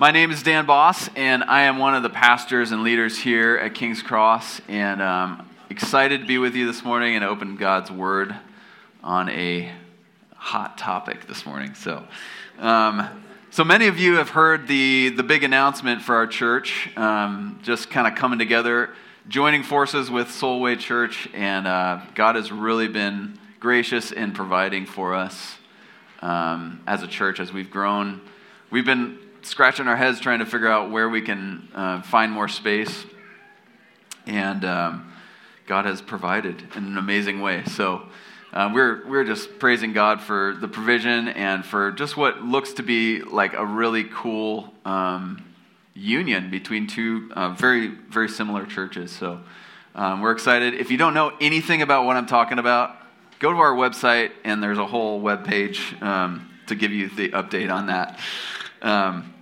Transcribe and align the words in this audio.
My 0.00 0.12
name 0.12 0.30
is 0.30 0.44
Dan 0.44 0.64
Bos, 0.64 1.10
and 1.16 1.42
I 1.42 1.62
am 1.62 1.78
one 1.78 1.96
of 1.96 2.04
the 2.04 2.08
pastors 2.08 2.70
and 2.70 2.84
leaders 2.84 3.18
here 3.18 3.56
at 3.56 3.74
King's 3.74 4.00
Cross. 4.00 4.60
And 4.68 5.02
um, 5.02 5.50
excited 5.70 6.20
to 6.20 6.26
be 6.28 6.38
with 6.38 6.54
you 6.54 6.68
this 6.68 6.84
morning 6.84 7.16
and 7.16 7.24
open 7.24 7.56
God's 7.56 7.90
Word 7.90 8.32
on 9.02 9.28
a 9.28 9.72
hot 10.36 10.78
topic 10.78 11.26
this 11.26 11.44
morning. 11.44 11.74
So, 11.74 12.04
um, 12.60 13.24
so 13.50 13.64
many 13.64 13.88
of 13.88 13.98
you 13.98 14.18
have 14.18 14.28
heard 14.28 14.68
the 14.68 15.08
the 15.08 15.24
big 15.24 15.42
announcement 15.42 16.00
for 16.00 16.14
our 16.14 16.28
church, 16.28 16.96
um, 16.96 17.58
just 17.64 17.90
kind 17.90 18.06
of 18.06 18.14
coming 18.14 18.38
together, 18.38 18.90
joining 19.28 19.64
forces 19.64 20.12
with 20.12 20.28
Soulway 20.28 20.78
Church, 20.78 21.28
and 21.34 21.66
uh, 21.66 22.02
God 22.14 22.36
has 22.36 22.52
really 22.52 22.86
been 22.86 23.36
gracious 23.58 24.12
in 24.12 24.30
providing 24.30 24.86
for 24.86 25.16
us 25.16 25.56
um, 26.22 26.82
as 26.86 27.02
a 27.02 27.08
church 27.08 27.40
as 27.40 27.52
we've 27.52 27.72
grown. 27.72 28.20
We've 28.70 28.86
been 28.86 29.18
scratching 29.48 29.88
our 29.88 29.96
heads 29.96 30.20
trying 30.20 30.40
to 30.40 30.46
figure 30.46 30.68
out 30.68 30.90
where 30.90 31.08
we 31.08 31.22
can 31.22 31.68
uh, 31.74 32.02
find 32.02 32.30
more 32.30 32.48
space. 32.48 33.06
And 34.26 34.64
um, 34.64 35.12
God 35.66 35.86
has 35.86 36.02
provided 36.02 36.62
in 36.76 36.84
an 36.84 36.98
amazing 36.98 37.40
way. 37.40 37.64
So 37.64 38.02
uh, 38.52 38.70
we're, 38.72 39.06
we're 39.08 39.24
just 39.24 39.58
praising 39.58 39.94
God 39.94 40.20
for 40.20 40.54
the 40.60 40.68
provision 40.68 41.28
and 41.28 41.64
for 41.64 41.92
just 41.92 42.16
what 42.16 42.42
looks 42.42 42.74
to 42.74 42.82
be 42.82 43.22
like 43.22 43.54
a 43.54 43.64
really 43.64 44.04
cool 44.04 44.72
um, 44.84 45.42
union 45.94 46.50
between 46.50 46.86
two 46.86 47.30
uh, 47.34 47.50
very, 47.50 47.88
very 47.88 48.28
similar 48.28 48.66
churches. 48.66 49.10
So 49.10 49.40
um, 49.94 50.20
we're 50.20 50.32
excited. 50.32 50.74
If 50.74 50.90
you 50.90 50.98
don't 50.98 51.14
know 51.14 51.32
anything 51.40 51.80
about 51.80 52.04
what 52.04 52.16
I'm 52.16 52.26
talking 52.26 52.58
about, 52.58 52.96
go 53.38 53.50
to 53.50 53.58
our 53.58 53.74
website 53.74 54.30
and 54.44 54.62
there's 54.62 54.78
a 54.78 54.86
whole 54.86 55.20
web 55.20 55.46
page 55.46 55.94
um, 56.02 56.50
to 56.66 56.74
give 56.74 56.92
you 56.92 57.08
the 57.08 57.30
update 57.30 57.72
on 57.72 57.86
that. 57.86 58.18
Um, 58.82 59.34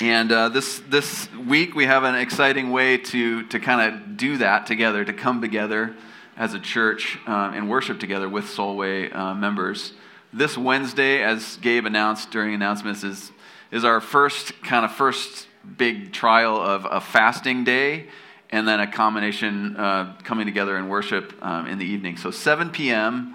and 0.00 0.30
uh, 0.30 0.48
this, 0.48 0.80
this 0.88 1.28
week, 1.34 1.74
we 1.74 1.86
have 1.86 2.04
an 2.04 2.14
exciting 2.14 2.70
way 2.70 2.98
to, 2.98 3.42
to 3.48 3.58
kind 3.58 3.92
of 3.92 4.16
do 4.16 4.36
that 4.36 4.64
together, 4.64 5.04
to 5.04 5.12
come 5.12 5.40
together 5.40 5.96
as 6.36 6.54
a 6.54 6.60
church 6.60 7.18
uh, 7.26 7.50
and 7.52 7.68
worship 7.68 7.98
together 7.98 8.28
with 8.28 8.44
Soulway 8.44 9.12
uh, 9.12 9.34
members. 9.34 9.94
This 10.32 10.56
Wednesday, 10.56 11.24
as 11.24 11.56
Gabe 11.56 11.84
announced 11.84 12.30
during 12.30 12.54
announcements, 12.54 13.02
is, 13.02 13.32
is 13.72 13.84
our 13.84 14.00
first 14.00 14.62
kind 14.62 14.84
of 14.84 14.92
first 14.92 15.48
big 15.76 16.12
trial 16.12 16.56
of 16.56 16.86
a 16.88 17.00
fasting 17.00 17.64
day 17.64 18.06
and 18.50 18.68
then 18.68 18.78
a 18.78 18.86
combination 18.86 19.76
uh, 19.76 20.16
coming 20.22 20.46
together 20.46 20.76
and 20.76 20.88
worship 20.88 21.34
um, 21.42 21.66
in 21.66 21.78
the 21.78 21.84
evening. 21.84 22.16
So 22.16 22.30
7 22.30 22.70
p.m. 22.70 23.34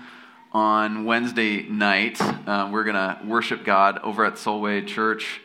on 0.53 1.03
Wednesday 1.03 1.63
night, 1.63 2.21
uh, 2.21 2.69
we're 2.71 2.85
going 2.85 2.95
to 2.95 3.19
worship 3.25 3.65
God 3.65 3.99
over 3.99 4.23
at 4.23 4.35
Soulway 4.35 4.87
Church 4.87 5.41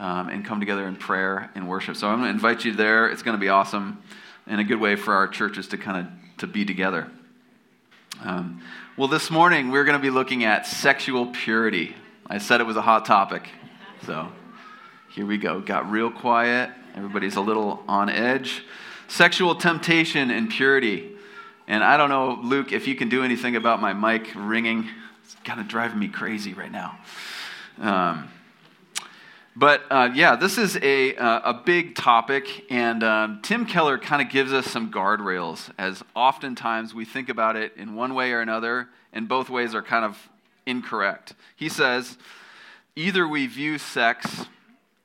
um, 0.00 0.30
and 0.30 0.44
come 0.44 0.58
together 0.58 0.88
in 0.88 0.96
prayer 0.96 1.50
and 1.54 1.68
worship. 1.68 1.94
So 1.94 2.08
I'm 2.08 2.20
going 2.20 2.28
to 2.28 2.34
invite 2.34 2.64
you 2.64 2.72
there. 2.72 3.08
It's 3.08 3.22
going 3.22 3.36
to 3.36 3.40
be 3.40 3.50
awesome 3.50 4.02
and 4.46 4.60
a 4.60 4.64
good 4.64 4.80
way 4.80 4.96
for 4.96 5.14
our 5.14 5.28
churches 5.28 5.68
to 5.68 5.78
kind 5.78 6.06
of 6.06 6.38
to 6.38 6.46
be 6.46 6.64
together. 6.64 7.06
Um, 8.24 8.62
well, 8.96 9.08
this 9.08 9.30
morning 9.30 9.70
we're 9.70 9.84
going 9.84 9.98
to 9.98 10.02
be 10.02 10.10
looking 10.10 10.42
at 10.42 10.66
sexual 10.66 11.26
purity. 11.26 11.94
I 12.26 12.38
said 12.38 12.60
it 12.60 12.66
was 12.66 12.76
a 12.76 12.82
hot 12.82 13.04
topic, 13.04 13.46
so 14.06 14.32
here 15.10 15.26
we 15.26 15.36
go. 15.36 15.60
Got 15.60 15.90
real 15.90 16.10
quiet. 16.10 16.70
Everybody's 16.96 17.36
a 17.36 17.40
little 17.40 17.82
on 17.86 18.08
edge. 18.08 18.64
Sexual 19.06 19.56
temptation 19.56 20.30
and 20.30 20.48
purity. 20.48 21.10
And 21.68 21.84
I 21.84 21.98
don't 21.98 22.08
know, 22.08 22.40
Luke, 22.42 22.72
if 22.72 22.88
you 22.88 22.94
can 22.94 23.10
do 23.10 23.22
anything 23.22 23.54
about 23.54 23.82
my 23.82 23.92
mic 23.92 24.30
ringing. 24.34 24.88
It's 25.24 25.36
kind 25.44 25.60
of 25.60 25.68
driving 25.68 25.98
me 25.98 26.08
crazy 26.08 26.54
right 26.54 26.72
now. 26.72 26.98
Um, 27.78 28.28
but 29.56 29.82
uh, 29.90 30.10
yeah, 30.14 30.36
this 30.36 30.58
is 30.58 30.76
a, 30.76 31.16
uh, 31.16 31.50
a 31.50 31.54
big 31.54 31.94
topic, 31.94 32.64
and 32.70 33.02
um, 33.02 33.40
Tim 33.42 33.66
Keller 33.66 33.98
kind 33.98 34.22
of 34.22 34.30
gives 34.30 34.52
us 34.52 34.66
some 34.66 34.92
guardrails, 34.92 35.70
as 35.76 36.04
oftentimes 36.14 36.94
we 36.94 37.04
think 37.04 37.28
about 37.28 37.56
it 37.56 37.76
in 37.76 37.94
one 37.94 38.14
way 38.14 38.32
or 38.32 38.40
another, 38.40 38.88
and 39.12 39.28
both 39.28 39.50
ways 39.50 39.74
are 39.74 39.82
kind 39.82 40.04
of 40.04 40.28
incorrect. 40.66 41.34
He 41.56 41.68
says 41.68 42.16
either 42.94 43.26
we 43.26 43.46
view 43.46 43.78
sex 43.78 44.46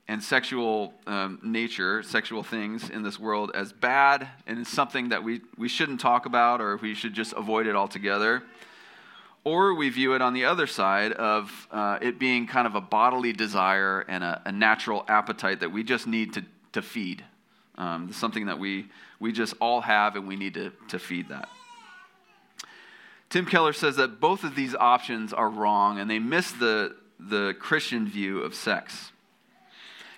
and 0.08 0.22
sexual 0.22 0.94
um, 1.08 1.40
nature, 1.42 2.04
sexual 2.04 2.44
things 2.44 2.90
in 2.90 3.02
this 3.02 3.20
world 3.20 3.52
as 3.56 3.74
bad 3.74 4.28
and 4.46 4.66
something 4.68 5.10
that 5.10 5.24
we, 5.24 5.42
we 5.58 5.68
shouldn't 5.68 6.00
talk 6.00 6.28
about 6.28 6.62
or 6.62 6.78
we 6.78 6.94
should 6.94 7.14
just 7.14 7.34
avoid 7.34 7.66
it 7.66 7.76
altogether 7.76 8.44
or 9.46 9.76
we 9.76 9.90
view 9.90 10.16
it 10.16 10.22
on 10.22 10.34
the 10.34 10.44
other 10.44 10.68
side 10.68 11.14
of 11.14 11.68
uh, 11.72 12.00
it 12.02 12.20
being 12.20 12.48
kind 12.48 12.68
of 12.68 12.76
a 12.76 12.82
bodily 12.82 13.32
desire 13.32 14.02
and 14.08 14.24
a, 14.24 14.42
a 14.46 14.52
natural 14.52 15.06
appetite 15.08 15.60
that 15.62 15.72
we 15.72 15.84
just 15.84 16.08
need 16.08 16.34
to, 16.34 16.44
to 16.74 16.82
feed. 16.82 17.24
Um, 17.78 18.12
something 18.12 18.48
that 18.48 18.58
we, 18.58 18.88
we 19.20 19.32
just 19.32 19.54
all 19.62 19.82
have 19.82 20.16
and 20.16 20.28
we 20.28 20.36
need 20.36 20.56
to, 20.56 20.72
to 20.90 20.98
feed 20.98 21.30
that. 21.30 21.48
Tim 23.30 23.46
Keller 23.46 23.74
says 23.74 23.98
that 23.98 24.20
both 24.20 24.44
of 24.44 24.56
these 24.56 24.74
options 24.74 25.32
are 25.32 25.50
wrong 25.50 26.00
and 26.00 26.10
they 26.10 26.20
miss 26.20 26.52
the, 26.52 26.96
the 27.20 27.56
Christian 27.60 28.08
view 28.08 28.40
of 28.40 28.56
sex. 28.56 29.12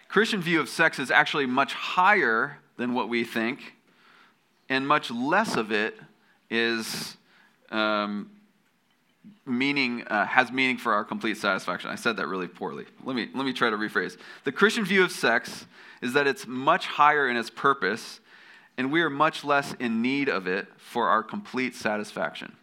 Christian 0.07 0.41
view 0.41 0.61
of 0.61 0.69
sex 0.69 0.99
is 0.99 1.11
actually 1.11 1.45
much 1.45 1.73
higher 1.73 2.59
than 2.77 2.94
what 2.94 3.09
we 3.09 3.23
think, 3.23 3.73
and 4.69 4.88
much 4.88 5.11
less 5.11 5.57
of 5.57 5.71
it 5.71 5.97
is 6.49 7.17
um, 7.71 8.29
meaning 9.45 10.03
uh, 10.07 10.25
has 10.25 10.51
meaning 10.51 10.77
for 10.77 10.93
our 10.93 11.03
complete 11.03 11.38
satisfaction. 11.38 11.89
I 11.89 11.95
said 11.95 12.17
that 12.17 12.27
really 12.27 12.47
poorly. 12.47 12.85
Let 13.03 13.15
me 13.15 13.29
let 13.33 13.45
me 13.45 13.53
try 13.53 13.69
to 13.69 13.77
rephrase. 13.77 14.17
The 14.43 14.51
Christian 14.51 14.85
view 14.85 15.03
of 15.03 15.11
sex 15.11 15.65
is 16.01 16.13
that 16.13 16.27
it's 16.27 16.45
much 16.45 16.85
higher 16.85 17.29
in 17.29 17.38
its 17.38 17.49
purpose, 17.49 18.19
and 18.77 18.91
we 18.91 19.01
are 19.01 19.09
much 19.09 19.43
less 19.43 19.73
in 19.79 20.01
need 20.01 20.29
of 20.29 20.47
it 20.47 20.67
for 20.77 21.07
our 21.07 21.23
complete 21.23 21.75
satisfaction. 21.75 22.55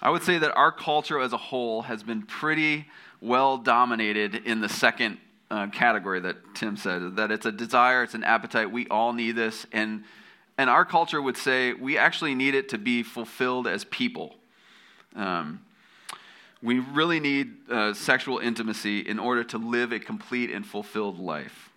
I 0.00 0.10
would 0.10 0.22
say 0.22 0.38
that 0.38 0.54
our 0.56 0.72
culture 0.72 1.20
as 1.20 1.32
a 1.32 1.36
whole 1.36 1.82
has 1.82 2.02
been 2.02 2.22
pretty 2.22 2.86
well 3.20 3.56
dominated 3.56 4.34
in 4.34 4.60
the 4.60 4.68
second 4.68 5.18
uh, 5.50 5.68
category 5.68 6.18
that 6.20 6.54
Tim 6.54 6.76
said 6.76 7.16
that 7.16 7.30
it's 7.30 7.46
a 7.46 7.52
desire, 7.52 8.02
it's 8.02 8.14
an 8.14 8.24
appetite. 8.24 8.70
We 8.70 8.88
all 8.88 9.12
need 9.12 9.36
this, 9.36 9.66
and 9.72 10.04
and 10.58 10.68
our 10.68 10.84
culture 10.84 11.20
would 11.20 11.36
say 11.36 11.72
we 11.72 11.96
actually 11.96 12.34
need 12.34 12.54
it 12.54 12.68
to 12.70 12.78
be 12.78 13.02
fulfilled 13.02 13.66
as 13.66 13.84
people. 13.84 14.36
Um, 15.14 15.60
we 16.62 16.78
really 16.78 17.18
need 17.18 17.70
uh, 17.70 17.92
sexual 17.92 18.38
intimacy 18.38 19.00
in 19.00 19.18
order 19.18 19.42
to 19.44 19.58
live 19.58 19.92
a 19.92 19.98
complete 19.98 20.50
and 20.50 20.64
fulfilled 20.64 21.18
life. 21.18 21.70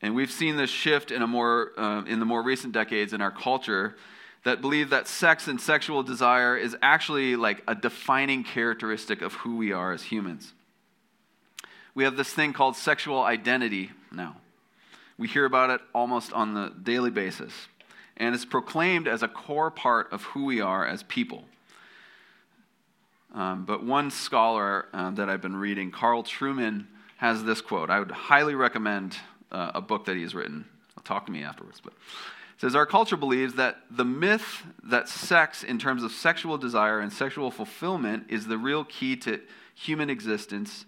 And 0.00 0.14
we've 0.14 0.30
seen 0.30 0.56
this 0.56 0.70
shift 0.70 1.10
in, 1.10 1.22
a 1.22 1.26
more, 1.26 1.72
uh, 1.76 2.04
in 2.04 2.18
the 2.18 2.26
more 2.26 2.42
recent 2.42 2.72
decades 2.72 3.12
in 3.12 3.20
our 3.20 3.30
culture 3.30 3.96
that 4.44 4.60
believe 4.60 4.90
that 4.90 5.08
sex 5.08 5.48
and 5.48 5.60
sexual 5.60 6.02
desire 6.02 6.56
is 6.56 6.76
actually 6.80 7.36
like 7.36 7.62
a 7.66 7.74
defining 7.74 8.44
characteristic 8.44 9.20
of 9.20 9.34
who 9.34 9.56
we 9.56 9.72
are 9.72 9.92
as 9.92 10.04
humans. 10.04 10.52
We 11.94 12.04
have 12.04 12.16
this 12.16 12.30
thing 12.30 12.52
called 12.52 12.76
sexual 12.76 13.22
identity 13.22 13.90
now. 14.12 14.36
We 15.18 15.28
hear 15.28 15.46
about 15.46 15.70
it 15.70 15.80
almost 15.94 16.32
on 16.32 16.54
the 16.54 16.72
daily 16.82 17.10
basis. 17.10 17.52
And 18.18 18.34
it's 18.34 18.44
proclaimed 18.44 19.08
as 19.08 19.22
a 19.22 19.28
core 19.28 19.70
part 19.70 20.12
of 20.12 20.22
who 20.22 20.44
we 20.44 20.60
are 20.60 20.86
as 20.86 21.02
people. 21.04 21.44
Um, 23.34 23.64
but 23.64 23.84
one 23.84 24.10
scholar 24.10 24.86
uh, 24.92 25.10
that 25.12 25.28
I've 25.28 25.42
been 25.42 25.56
reading, 25.56 25.90
Carl 25.90 26.22
Trueman, 26.22 26.86
has 27.16 27.44
this 27.44 27.60
quote. 27.60 27.90
I 27.90 27.98
would 27.98 28.10
highly 28.10 28.54
recommend 28.54 29.16
uh, 29.50 29.72
a 29.74 29.80
book 29.80 30.04
that 30.06 30.16
he's 30.16 30.34
written. 30.34 30.66
Talk 31.04 31.26
to 31.26 31.32
me 31.32 31.42
afterwards. 31.42 31.80
But 31.82 31.92
it 31.92 32.60
says 32.60 32.74
Our 32.74 32.86
culture 32.86 33.16
believes 33.16 33.54
that 33.54 33.78
the 33.90 34.04
myth 34.04 34.64
that 34.82 35.08
sex, 35.08 35.62
in 35.62 35.78
terms 35.78 36.02
of 36.02 36.12
sexual 36.12 36.58
desire 36.58 37.00
and 37.00 37.12
sexual 37.12 37.50
fulfillment, 37.50 38.24
is 38.28 38.46
the 38.46 38.58
real 38.58 38.84
key 38.84 39.16
to 39.16 39.40
human 39.74 40.10
existence, 40.10 40.86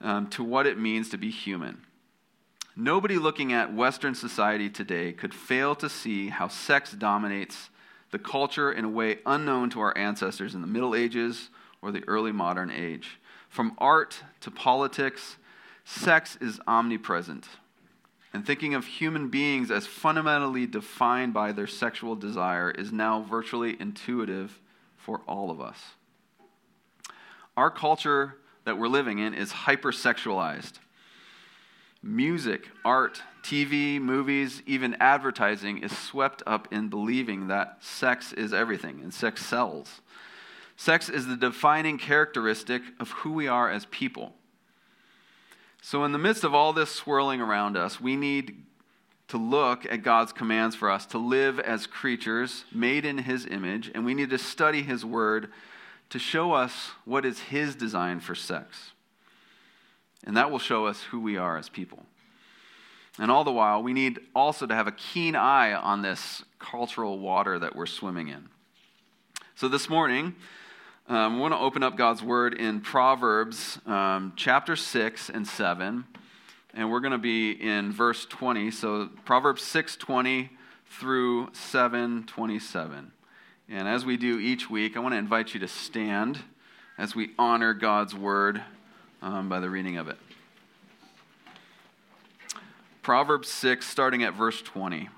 um, 0.00 0.28
to 0.28 0.44
what 0.44 0.66
it 0.66 0.78
means 0.78 1.08
to 1.10 1.18
be 1.18 1.30
human. 1.30 1.82
Nobody 2.76 3.16
looking 3.16 3.52
at 3.52 3.74
Western 3.74 4.14
society 4.14 4.70
today 4.70 5.12
could 5.12 5.34
fail 5.34 5.74
to 5.76 5.88
see 5.88 6.28
how 6.28 6.48
sex 6.48 6.92
dominates 6.92 7.70
the 8.10 8.18
culture 8.18 8.72
in 8.72 8.84
a 8.84 8.88
way 8.88 9.18
unknown 9.26 9.70
to 9.70 9.80
our 9.80 9.96
ancestors 9.96 10.54
in 10.54 10.60
the 10.60 10.66
Middle 10.66 10.94
Ages 10.94 11.50
or 11.82 11.90
the 11.90 12.04
early 12.06 12.32
modern 12.32 12.70
age. 12.70 13.18
From 13.48 13.74
art 13.78 14.22
to 14.40 14.50
politics, 14.50 15.36
sex 15.84 16.36
is 16.40 16.60
omnipresent. 16.66 17.48
And 18.32 18.46
thinking 18.46 18.74
of 18.74 18.86
human 18.86 19.28
beings 19.28 19.70
as 19.70 19.86
fundamentally 19.86 20.66
defined 20.66 21.34
by 21.34 21.52
their 21.52 21.66
sexual 21.66 22.14
desire 22.14 22.70
is 22.70 22.92
now 22.92 23.22
virtually 23.22 23.76
intuitive 23.80 24.60
for 24.96 25.22
all 25.26 25.50
of 25.50 25.60
us. 25.60 25.78
Our 27.56 27.70
culture 27.70 28.36
that 28.64 28.78
we're 28.78 28.88
living 28.88 29.18
in 29.18 29.34
is 29.34 29.52
hypersexualized. 29.52 30.74
Music, 32.02 32.68
art, 32.84 33.20
TV, 33.42 34.00
movies, 34.00 34.62
even 34.64 34.96
advertising 35.00 35.78
is 35.78 35.96
swept 35.96 36.42
up 36.46 36.68
in 36.72 36.88
believing 36.88 37.48
that 37.48 37.78
sex 37.80 38.32
is 38.32 38.54
everything 38.54 39.00
and 39.02 39.12
sex 39.12 39.44
sells. 39.44 40.00
Sex 40.80 41.10
is 41.10 41.26
the 41.26 41.36
defining 41.36 41.98
characteristic 41.98 42.80
of 42.98 43.10
who 43.10 43.32
we 43.32 43.46
are 43.46 43.70
as 43.70 43.84
people. 43.90 44.32
So, 45.82 46.04
in 46.04 46.12
the 46.12 46.18
midst 46.18 46.42
of 46.42 46.54
all 46.54 46.72
this 46.72 46.90
swirling 46.90 47.42
around 47.42 47.76
us, 47.76 48.00
we 48.00 48.16
need 48.16 48.62
to 49.28 49.36
look 49.36 49.84
at 49.84 50.02
God's 50.02 50.32
commands 50.32 50.74
for 50.74 50.90
us 50.90 51.04
to 51.08 51.18
live 51.18 51.60
as 51.60 51.86
creatures 51.86 52.64
made 52.72 53.04
in 53.04 53.18
His 53.18 53.44
image, 53.44 53.90
and 53.94 54.06
we 54.06 54.14
need 54.14 54.30
to 54.30 54.38
study 54.38 54.80
His 54.80 55.04
Word 55.04 55.50
to 56.08 56.18
show 56.18 56.54
us 56.54 56.92
what 57.04 57.26
is 57.26 57.40
His 57.40 57.74
design 57.74 58.18
for 58.18 58.34
sex. 58.34 58.92
And 60.24 60.34
that 60.34 60.50
will 60.50 60.58
show 60.58 60.86
us 60.86 61.02
who 61.02 61.20
we 61.20 61.36
are 61.36 61.58
as 61.58 61.68
people. 61.68 62.06
And 63.18 63.30
all 63.30 63.44
the 63.44 63.52
while, 63.52 63.82
we 63.82 63.92
need 63.92 64.18
also 64.34 64.66
to 64.66 64.74
have 64.74 64.86
a 64.86 64.92
keen 64.92 65.36
eye 65.36 65.74
on 65.74 66.00
this 66.00 66.42
cultural 66.58 67.18
water 67.18 67.58
that 67.58 67.76
we're 67.76 67.84
swimming 67.84 68.28
in. 68.28 68.48
So 69.54 69.68
this 69.68 69.90
morning, 69.90 70.36
um, 71.08 71.34
we 71.34 71.40
want 71.40 71.54
to 71.54 71.58
open 71.58 71.82
up 71.82 71.96
God's 71.96 72.22
Word 72.22 72.54
in 72.54 72.80
Proverbs 72.80 73.78
um, 73.86 74.32
chapter 74.36 74.76
6 74.76 75.30
and 75.30 75.46
7 75.46 76.04
and 76.74 76.90
we're 76.90 77.00
going 77.00 77.12
to 77.12 77.18
be 77.18 77.50
in 77.50 77.92
verse 77.92 78.24
20. 78.26 78.70
So 78.70 79.08
Proverbs 79.24 79.62
6:20 79.62 80.50
through 80.86 81.48
7:27. 81.50 83.10
And 83.68 83.88
as 83.88 84.04
we 84.04 84.16
do 84.16 84.38
each 84.38 84.68
week, 84.68 84.96
I 84.96 85.00
want 85.00 85.12
to 85.12 85.18
invite 85.18 85.54
you 85.54 85.60
to 85.60 85.68
stand 85.68 86.40
as 86.98 87.14
we 87.14 87.30
honor 87.38 87.72
God's 87.72 88.14
word 88.14 88.62
um, 89.22 89.48
by 89.48 89.60
the 89.60 89.70
reading 89.70 89.96
of 89.96 90.08
it. 90.08 90.18
Proverbs 93.02 93.48
6, 93.48 93.86
starting 93.86 94.22
at 94.24 94.34
verse 94.34 94.60
20. 94.60 95.08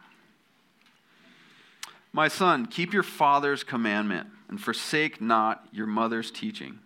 My 2.12 2.28
son, 2.28 2.66
keep 2.66 2.92
your 2.92 3.02
father's 3.02 3.64
commandment 3.64 4.28
and 4.52 4.60
forsake 4.60 5.18
not 5.18 5.66
your 5.72 5.86
mother's 5.86 6.30
teaching. 6.30 6.78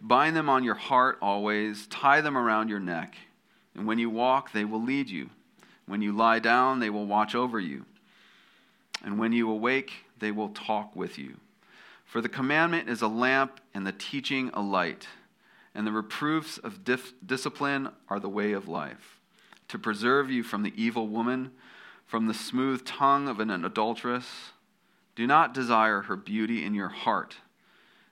Bind 0.00 0.34
them 0.34 0.48
on 0.48 0.64
your 0.64 0.74
heart 0.74 1.18
always, 1.20 1.86
tie 1.88 2.22
them 2.22 2.34
around 2.34 2.70
your 2.70 2.80
neck. 2.80 3.14
And 3.74 3.86
when 3.86 3.98
you 3.98 4.08
walk, 4.08 4.52
they 4.52 4.64
will 4.64 4.80
lead 4.80 5.10
you. 5.10 5.28
When 5.84 6.00
you 6.00 6.12
lie 6.12 6.38
down, 6.38 6.80
they 6.80 6.88
will 6.88 7.04
watch 7.04 7.34
over 7.34 7.60
you. 7.60 7.84
And 9.04 9.18
when 9.18 9.32
you 9.32 9.50
awake, 9.50 9.92
they 10.18 10.30
will 10.30 10.48
talk 10.48 10.96
with 10.96 11.18
you. 11.18 11.36
For 12.06 12.22
the 12.22 12.28
commandment 12.30 12.88
is 12.88 13.02
a 13.02 13.06
lamp, 13.06 13.60
and 13.74 13.86
the 13.86 13.92
teaching 13.92 14.50
a 14.54 14.62
light. 14.62 15.06
And 15.74 15.86
the 15.86 15.92
reproofs 15.92 16.56
of 16.56 16.84
dif- 16.84 17.12
discipline 17.26 17.90
are 18.08 18.18
the 18.18 18.30
way 18.30 18.52
of 18.52 18.66
life, 18.66 19.20
to 19.68 19.78
preserve 19.78 20.30
you 20.30 20.42
from 20.42 20.62
the 20.62 20.72
evil 20.74 21.06
woman, 21.06 21.50
from 22.06 22.28
the 22.28 22.32
smooth 22.32 22.82
tongue 22.86 23.28
of 23.28 23.40
an 23.40 23.50
adulteress. 23.50 24.53
Do 25.16 25.26
not 25.26 25.54
desire 25.54 26.02
her 26.02 26.16
beauty 26.16 26.64
in 26.64 26.74
your 26.74 26.88
heart, 26.88 27.36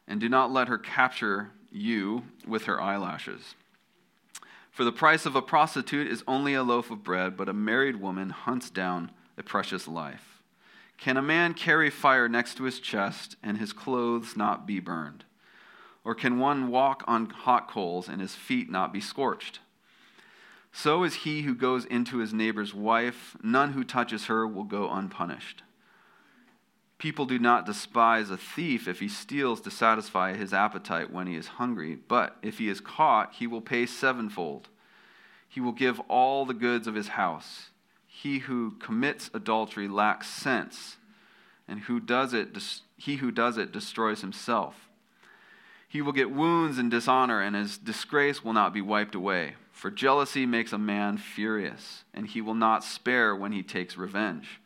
and 0.07 0.21
do 0.21 0.29
not 0.29 0.53
let 0.53 0.69
her 0.69 0.79
capture 0.79 1.51
you 1.71 2.25
with 2.47 2.65
her 2.65 2.81
eyelashes. 2.81 3.55
For 4.71 4.85
the 4.85 4.93
price 4.93 5.27
of 5.27 5.37
a 5.37 5.43
prostitute 5.43 6.07
is 6.07 6.25
only 6.27 6.55
a 6.55 6.63
loaf 6.63 6.91
of 6.91 7.05
bread, 7.05 7.37
but 7.37 7.49
a 7.49 7.53
married 7.53 7.97
woman 7.97 8.31
hunts 8.31 8.71
down 8.71 9.11
a 9.37 9.43
precious 9.43 9.87
life. 9.87 10.43
Can 10.97 11.17
a 11.17 11.23
man 11.23 11.53
carry 11.55 11.91
fire 11.91 12.29
next 12.29 12.55
to 12.57 12.65
his 12.65 12.79
chest 12.79 13.37
and 13.43 13.59
his 13.59 13.73
clothes 13.73 14.37
not 14.37 14.67
be 14.67 14.79
burned? 14.79 15.25
Or 16.05 16.15
can 16.15 16.39
one 16.39 16.69
walk 16.69 17.05
on 17.07 17.29
hot 17.29 17.69
coals 17.69 18.09
and 18.09 18.21
his 18.21 18.35
feet 18.35 18.71
not 18.71 18.93
be 18.93 19.01
scorched? 19.01 19.61
So 20.73 21.03
is 21.03 21.17
he 21.17 21.43
who 21.43 21.55
goes 21.55 21.85
into 21.85 22.19
his 22.19 22.33
neighbor's 22.33 22.73
wife. 22.73 23.37
None 23.43 23.73
who 23.73 23.85
touches 23.85 24.27
her 24.27 24.47
will 24.47 24.65
go 24.65 24.91
unpunished. 24.91 25.63
People 27.03 27.27
do 27.27 27.41
not 27.41 27.67
despise 27.67 28.31
a 28.31 28.37
thief 28.37 28.87
if 28.87 29.01
he 29.01 29.09
steals 29.09 29.61
to 29.63 29.73
satisfy 29.73 30.37
his 30.37 30.55
appetite 30.55 31.13
when 31.13 31.27
he 31.27 31.35
is 31.35 31.49
hungry, 31.59 31.97
but 31.97 32.37
if 32.43 32.59
he 32.59 32.69
is 32.69 32.81
caught, 32.81 33.35
he 33.35 33.49
will 33.49 33.61
pay 33.61 33.87
sevenfold. 33.87 34.69
He 35.49 35.59
will 35.59 35.73
give 35.73 35.99
all 36.09 36.47
the 36.47 36.55
goods 36.55 36.87
of 36.87 36.95
his 36.95 37.09
house. 37.09 37.71
He 38.07 38.39
who 38.39 38.77
commits 38.79 39.33
adultery 39.35 39.89
lacks 39.89 40.29
sense, 40.29 40.99
and 41.67 41.81
who 41.81 41.99
does 41.99 42.33
it, 42.33 42.57
he 42.97 43.17
who 43.17 43.33
does 43.33 43.59
it 43.59 43.73
destroys 43.73 44.21
himself. 44.21 44.89
He 45.89 46.03
will 46.03 46.13
get 46.13 46.31
wounds 46.31 46.79
and 46.79 46.89
dishonor, 46.89 47.41
and 47.41 47.57
his 47.57 47.79
disgrace 47.79 48.45
will 48.45 48.53
not 48.53 48.73
be 48.73 48.81
wiped 48.81 49.17
away. 49.17 49.57
For 49.73 49.91
jealousy 49.91 50.47
makes 50.47 50.73
a 50.73 50.79
man 50.79 51.19
furious, 51.19 52.05
and 52.15 52.29
he 52.29 52.41
will 52.41 52.55
not 52.55 52.85
spare 52.85 53.35
when 53.35 53.51
he 53.51 53.65
takes 53.65 53.97
revenge. 53.97 54.61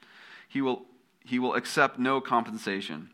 He 0.46 0.60
will 0.60 0.84
he 1.26 1.40
will 1.40 1.54
accept 1.54 1.98
no 1.98 2.20
compensation. 2.20 3.10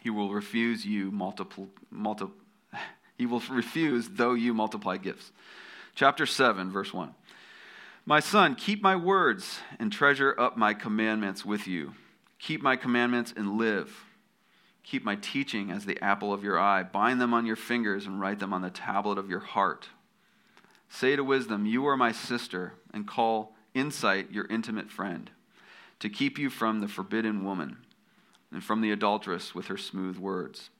He 0.00 0.10
will 0.10 0.32
refuse 0.32 0.86
you 0.86 1.10
multiple, 1.10 1.68
multi, 1.90 2.26
he 3.18 3.26
will 3.26 3.42
refuse 3.50 4.08
though 4.08 4.34
you 4.34 4.54
multiply 4.54 4.96
gifts. 4.96 5.32
Chapter 5.96 6.24
7, 6.24 6.70
verse 6.70 6.94
1. 6.94 7.12
My 8.04 8.20
son, 8.20 8.54
keep 8.54 8.80
my 8.80 8.94
words 8.94 9.58
and 9.80 9.90
treasure 9.90 10.36
up 10.38 10.56
my 10.56 10.72
commandments 10.72 11.44
with 11.44 11.66
you. 11.66 11.94
Keep 12.38 12.62
my 12.62 12.76
commandments 12.76 13.34
and 13.36 13.58
live. 13.58 14.04
Keep 14.84 15.04
my 15.04 15.16
teaching 15.16 15.72
as 15.72 15.84
the 15.84 16.00
apple 16.00 16.32
of 16.32 16.44
your 16.44 16.60
eye. 16.60 16.84
Bind 16.84 17.20
them 17.20 17.34
on 17.34 17.44
your 17.44 17.56
fingers 17.56 18.06
and 18.06 18.20
write 18.20 18.38
them 18.38 18.52
on 18.52 18.62
the 18.62 18.70
tablet 18.70 19.18
of 19.18 19.28
your 19.28 19.40
heart. 19.40 19.88
Say 20.88 21.16
to 21.16 21.24
wisdom, 21.24 21.66
You 21.66 21.88
are 21.88 21.96
my 21.96 22.12
sister, 22.12 22.74
and 22.94 23.04
call 23.04 23.56
insight 23.74 24.30
your 24.30 24.46
intimate 24.46 24.90
friend 24.90 25.32
to 26.00 26.08
keep 26.08 26.38
you 26.38 26.50
from 26.50 26.80
the 26.80 26.88
forbidden 26.88 27.44
woman 27.44 27.78
and 28.52 28.62
from 28.62 28.80
the 28.80 28.90
adulteress 28.90 29.54
with 29.54 29.66
her 29.66 29.76
smooth 29.76 30.18
words. 30.18 30.70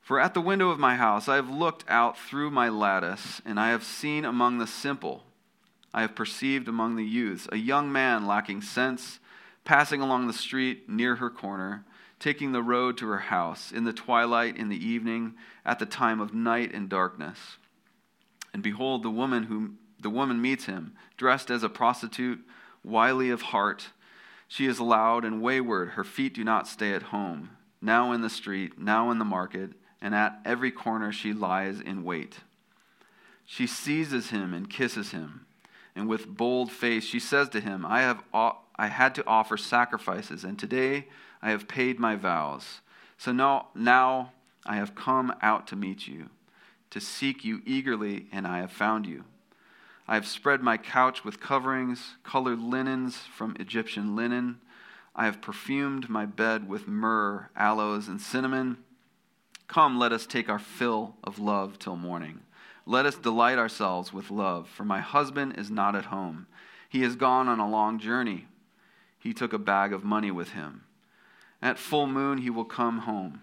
For 0.00 0.20
at 0.20 0.34
the 0.34 0.40
window 0.40 0.68
of 0.70 0.78
my 0.78 0.96
house 0.96 1.28
I 1.28 1.36
have 1.36 1.48
looked 1.48 1.84
out 1.88 2.18
through 2.18 2.50
my 2.50 2.68
lattice, 2.68 3.40
and 3.44 3.58
I 3.58 3.70
have 3.70 3.84
seen 3.84 4.24
among 4.24 4.58
the 4.58 4.66
simple, 4.66 5.24
I 5.94 6.02
have 6.02 6.14
perceived 6.14 6.68
among 6.68 6.96
the 6.96 7.04
youths, 7.04 7.48
a 7.50 7.56
young 7.56 7.90
man 7.90 8.26
lacking 8.26 8.62
sense, 8.62 9.18
passing 9.64 10.02
along 10.02 10.26
the 10.26 10.32
street 10.32 10.88
near 10.88 11.16
her 11.16 11.30
corner, 11.30 11.84
taking 12.18 12.52
the 12.52 12.62
road 12.62 12.98
to 12.98 13.06
her 13.06 13.18
house, 13.18 13.72
in 13.72 13.84
the 13.84 13.92
twilight, 13.92 14.56
in 14.56 14.68
the 14.68 14.86
evening, 14.86 15.34
at 15.64 15.78
the 15.78 15.86
time 15.86 16.20
of 16.20 16.34
night 16.34 16.74
and 16.74 16.88
darkness. 16.88 17.38
And 18.52 18.62
behold, 18.62 19.02
the 19.02 19.10
woman 19.10 19.44
whom 19.44 19.78
the 20.00 20.10
woman 20.10 20.42
meets 20.42 20.66
him, 20.66 20.92
dressed 21.16 21.50
as 21.50 21.62
a 21.62 21.68
prostitute, 21.68 22.40
wily 22.84 23.30
of 23.30 23.40
heart 23.40 23.88
she 24.48 24.66
is 24.66 24.80
loud 24.80 25.24
and 25.24 25.42
wayward. 25.42 25.90
Her 25.90 26.04
feet 26.04 26.34
do 26.34 26.44
not 26.44 26.68
stay 26.68 26.92
at 26.92 27.04
home. 27.04 27.50
Now 27.80 28.12
in 28.12 28.22
the 28.22 28.30
street, 28.30 28.78
now 28.78 29.10
in 29.10 29.18
the 29.18 29.24
market, 29.24 29.70
and 30.00 30.14
at 30.14 30.38
every 30.44 30.70
corner 30.70 31.12
she 31.12 31.32
lies 31.32 31.80
in 31.80 32.04
wait. 32.04 32.38
She 33.46 33.66
seizes 33.66 34.30
him 34.30 34.54
and 34.54 34.70
kisses 34.70 35.10
him. 35.10 35.46
And 35.94 36.08
with 36.08 36.26
bold 36.26 36.72
face 36.72 37.04
she 37.04 37.20
says 37.20 37.48
to 37.50 37.60
him, 37.60 37.84
I, 37.86 38.00
have, 38.00 38.22
I 38.32 38.86
had 38.86 39.14
to 39.16 39.26
offer 39.26 39.56
sacrifices, 39.56 40.44
and 40.44 40.58
today 40.58 41.08
I 41.42 41.50
have 41.50 41.68
paid 41.68 41.98
my 41.98 42.16
vows. 42.16 42.80
So 43.18 43.32
now, 43.32 43.68
now 43.74 44.32
I 44.66 44.76
have 44.76 44.94
come 44.94 45.34
out 45.42 45.66
to 45.68 45.76
meet 45.76 46.08
you, 46.08 46.30
to 46.90 47.00
seek 47.00 47.44
you 47.44 47.62
eagerly, 47.66 48.26
and 48.32 48.46
I 48.46 48.58
have 48.58 48.72
found 48.72 49.06
you. 49.06 49.24
I 50.06 50.14
have 50.14 50.26
spread 50.26 50.62
my 50.62 50.76
couch 50.76 51.24
with 51.24 51.40
coverings, 51.40 52.16
colored 52.22 52.60
linens 52.60 53.16
from 53.16 53.56
Egyptian 53.58 54.14
linen. 54.14 54.60
I 55.16 55.24
have 55.24 55.40
perfumed 55.40 56.10
my 56.10 56.26
bed 56.26 56.68
with 56.68 56.86
myrrh, 56.86 57.48
aloes, 57.56 58.08
and 58.08 58.20
cinnamon. 58.20 58.78
Come, 59.66 59.98
let 59.98 60.12
us 60.12 60.26
take 60.26 60.48
our 60.48 60.58
fill 60.58 61.16
of 61.24 61.38
love 61.38 61.78
till 61.78 61.96
morning. 61.96 62.40
Let 62.86 63.06
us 63.06 63.16
delight 63.16 63.58
ourselves 63.58 64.12
with 64.12 64.30
love, 64.30 64.68
for 64.68 64.84
my 64.84 65.00
husband 65.00 65.54
is 65.56 65.70
not 65.70 65.96
at 65.96 66.06
home. 66.06 66.46
He 66.88 67.02
has 67.02 67.16
gone 67.16 67.48
on 67.48 67.58
a 67.58 67.68
long 67.68 67.98
journey. 67.98 68.46
He 69.18 69.32
took 69.32 69.54
a 69.54 69.58
bag 69.58 69.94
of 69.94 70.04
money 70.04 70.30
with 70.30 70.50
him. 70.50 70.82
At 71.62 71.78
full 71.78 72.06
moon, 72.06 72.38
he 72.38 72.50
will 72.50 72.66
come 72.66 72.98
home. 73.00 73.40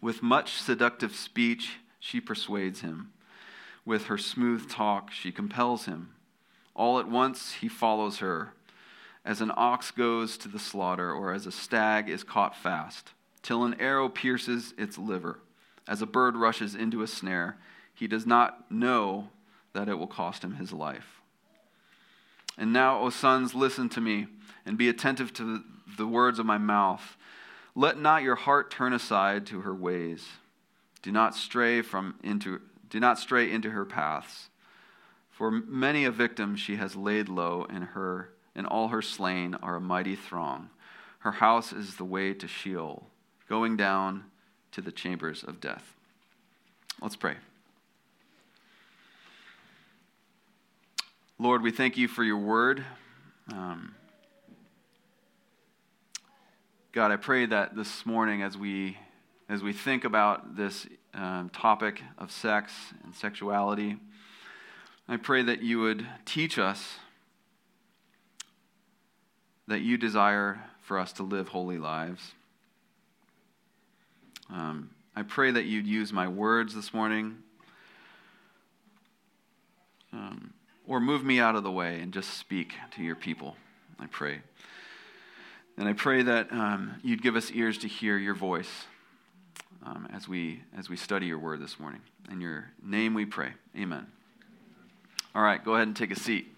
With 0.00 0.22
much 0.22 0.52
seductive 0.52 1.16
speech, 1.16 1.78
she 1.98 2.20
persuades 2.20 2.82
him. 2.82 3.10
With 3.86 4.06
her 4.06 4.18
smooth 4.18 4.68
talk, 4.68 5.12
she 5.12 5.32
compels 5.32 5.86
him. 5.86 6.10
All 6.74 6.98
at 6.98 7.08
once, 7.08 7.52
he 7.54 7.68
follows 7.68 8.18
her, 8.18 8.52
as 9.24 9.40
an 9.40 9.52
ox 9.56 9.90
goes 9.90 10.36
to 10.38 10.48
the 10.48 10.58
slaughter, 10.58 11.10
or 11.12 11.32
as 11.32 11.46
a 11.46 11.52
stag 11.52 12.08
is 12.08 12.22
caught 12.22 12.54
fast, 12.54 13.12
till 13.42 13.64
an 13.64 13.80
arrow 13.80 14.08
pierces 14.08 14.74
its 14.76 14.98
liver. 14.98 15.38
As 15.88 16.02
a 16.02 16.06
bird 16.06 16.36
rushes 16.36 16.74
into 16.74 17.02
a 17.02 17.06
snare, 17.06 17.56
he 17.94 18.06
does 18.06 18.26
not 18.26 18.70
know 18.70 19.28
that 19.72 19.88
it 19.88 19.98
will 19.98 20.06
cost 20.06 20.42
him 20.42 20.56
his 20.56 20.72
life. 20.72 21.20
And 22.58 22.72
now, 22.72 22.98
O 23.00 23.10
sons, 23.10 23.54
listen 23.54 23.88
to 23.90 24.00
me, 24.00 24.26
and 24.64 24.76
be 24.76 24.88
attentive 24.88 25.32
to 25.34 25.62
the 25.96 26.06
words 26.06 26.38
of 26.38 26.46
my 26.46 26.58
mouth. 26.58 27.16
Let 27.74 27.98
not 28.00 28.22
your 28.22 28.34
heart 28.34 28.70
turn 28.70 28.92
aside 28.92 29.46
to 29.46 29.60
her 29.60 29.74
ways. 29.74 30.26
Do 31.02 31.12
not 31.12 31.36
stray 31.36 31.82
from 31.82 32.16
into 32.22 32.60
do 32.88 33.00
not 33.00 33.18
stray 33.18 33.50
into 33.50 33.70
her 33.70 33.84
paths. 33.84 34.48
For 35.30 35.50
many 35.50 36.04
a 36.04 36.10
victim 36.10 36.56
she 36.56 36.76
has 36.76 36.96
laid 36.96 37.28
low, 37.28 37.66
and 37.68 37.84
her 37.84 38.30
and 38.54 38.66
all 38.66 38.88
her 38.88 39.02
slain 39.02 39.54
are 39.56 39.76
a 39.76 39.80
mighty 39.80 40.16
throng. 40.16 40.70
Her 41.18 41.32
house 41.32 41.72
is 41.72 41.96
the 41.96 42.04
way 42.04 42.32
to 42.32 42.48
Sheol, 42.48 43.06
going 43.48 43.76
down 43.76 44.24
to 44.72 44.80
the 44.80 44.92
chambers 44.92 45.42
of 45.42 45.60
death. 45.60 45.94
Let's 47.02 47.16
pray. 47.16 47.36
Lord, 51.38 51.60
we 51.60 51.70
thank 51.70 51.98
you 51.98 52.08
for 52.08 52.24
your 52.24 52.38
word. 52.38 52.82
Um, 53.52 53.94
God, 56.92 57.10
I 57.10 57.16
pray 57.16 57.44
that 57.44 57.76
this 57.76 58.06
morning, 58.06 58.40
as 58.40 58.56
we 58.56 58.96
as 59.48 59.62
we 59.62 59.72
think 59.72 60.04
about 60.04 60.56
this 60.56 60.86
um, 61.14 61.50
topic 61.50 62.02
of 62.18 62.30
sex 62.30 62.72
and 63.04 63.14
sexuality, 63.14 63.96
I 65.08 65.16
pray 65.16 65.42
that 65.42 65.62
you 65.62 65.80
would 65.80 66.06
teach 66.24 66.58
us 66.58 66.96
that 69.68 69.80
you 69.80 69.96
desire 69.96 70.60
for 70.82 70.98
us 70.98 71.12
to 71.14 71.22
live 71.22 71.48
holy 71.48 71.78
lives. 71.78 72.32
Um, 74.50 74.90
I 75.14 75.22
pray 75.22 75.50
that 75.50 75.64
you'd 75.64 75.86
use 75.86 76.12
my 76.12 76.28
words 76.28 76.74
this 76.74 76.94
morning. 76.94 77.38
Um, 80.12 80.52
or 80.86 81.00
move 81.00 81.24
me 81.24 81.40
out 81.40 81.56
of 81.56 81.62
the 81.64 81.70
way 81.70 82.00
and 82.00 82.12
just 82.12 82.38
speak 82.38 82.74
to 82.92 83.02
your 83.02 83.16
people, 83.16 83.56
I 83.98 84.06
pray. 84.06 84.40
And 85.76 85.88
I 85.88 85.92
pray 85.92 86.22
that 86.22 86.50
um, 86.52 86.94
you'd 87.02 87.22
give 87.22 87.36
us 87.36 87.50
ears 87.50 87.76
to 87.78 87.88
hear 87.88 88.16
your 88.16 88.34
voice 88.34 88.86
um, 89.86 90.08
as, 90.12 90.26
we, 90.28 90.62
as 90.76 90.88
we 90.88 90.96
study 90.96 91.26
your 91.26 91.38
word 91.38 91.60
this 91.60 91.78
morning. 91.78 92.00
In 92.30 92.40
your 92.40 92.70
name 92.82 93.14
we 93.14 93.24
pray. 93.24 93.52
Amen. 93.76 94.06
All 95.34 95.42
right, 95.42 95.64
go 95.64 95.74
ahead 95.74 95.86
and 95.86 95.96
take 95.96 96.10
a 96.10 96.18
seat. 96.18 96.52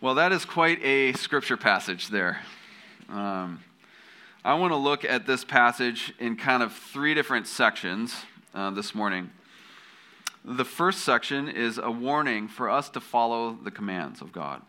Well, 0.00 0.16
that 0.16 0.32
is 0.32 0.44
quite 0.44 0.82
a 0.82 1.12
scripture 1.12 1.56
passage 1.56 2.08
there. 2.08 2.40
Um, 3.08 3.62
I 4.44 4.54
want 4.54 4.72
to 4.72 4.76
look 4.76 5.04
at 5.04 5.26
this 5.26 5.44
passage 5.44 6.12
in 6.18 6.36
kind 6.36 6.62
of 6.62 6.72
three 6.72 7.14
different 7.14 7.46
sections 7.46 8.14
uh, 8.52 8.70
this 8.70 8.94
morning. 8.94 9.30
The 10.44 10.64
first 10.64 11.02
section 11.02 11.48
is 11.48 11.78
a 11.78 11.90
warning 11.90 12.48
for 12.48 12.68
us 12.68 12.88
to 12.90 13.00
follow 13.00 13.56
the 13.62 13.70
commands 13.70 14.20
of 14.20 14.32
God. 14.32 14.62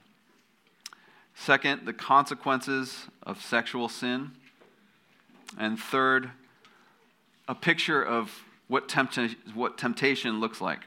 Second, 1.33 1.87
the 1.87 1.93
consequences 1.93 3.07
of 3.23 3.41
sexual 3.41 3.89
sin. 3.89 4.31
And 5.57 5.79
third, 5.79 6.29
a 7.47 7.55
picture 7.55 8.01
of 8.01 8.43
what, 8.67 8.87
tempta- 8.87 9.35
what 9.53 9.77
temptation 9.77 10.39
looks 10.39 10.61
like. 10.61 10.81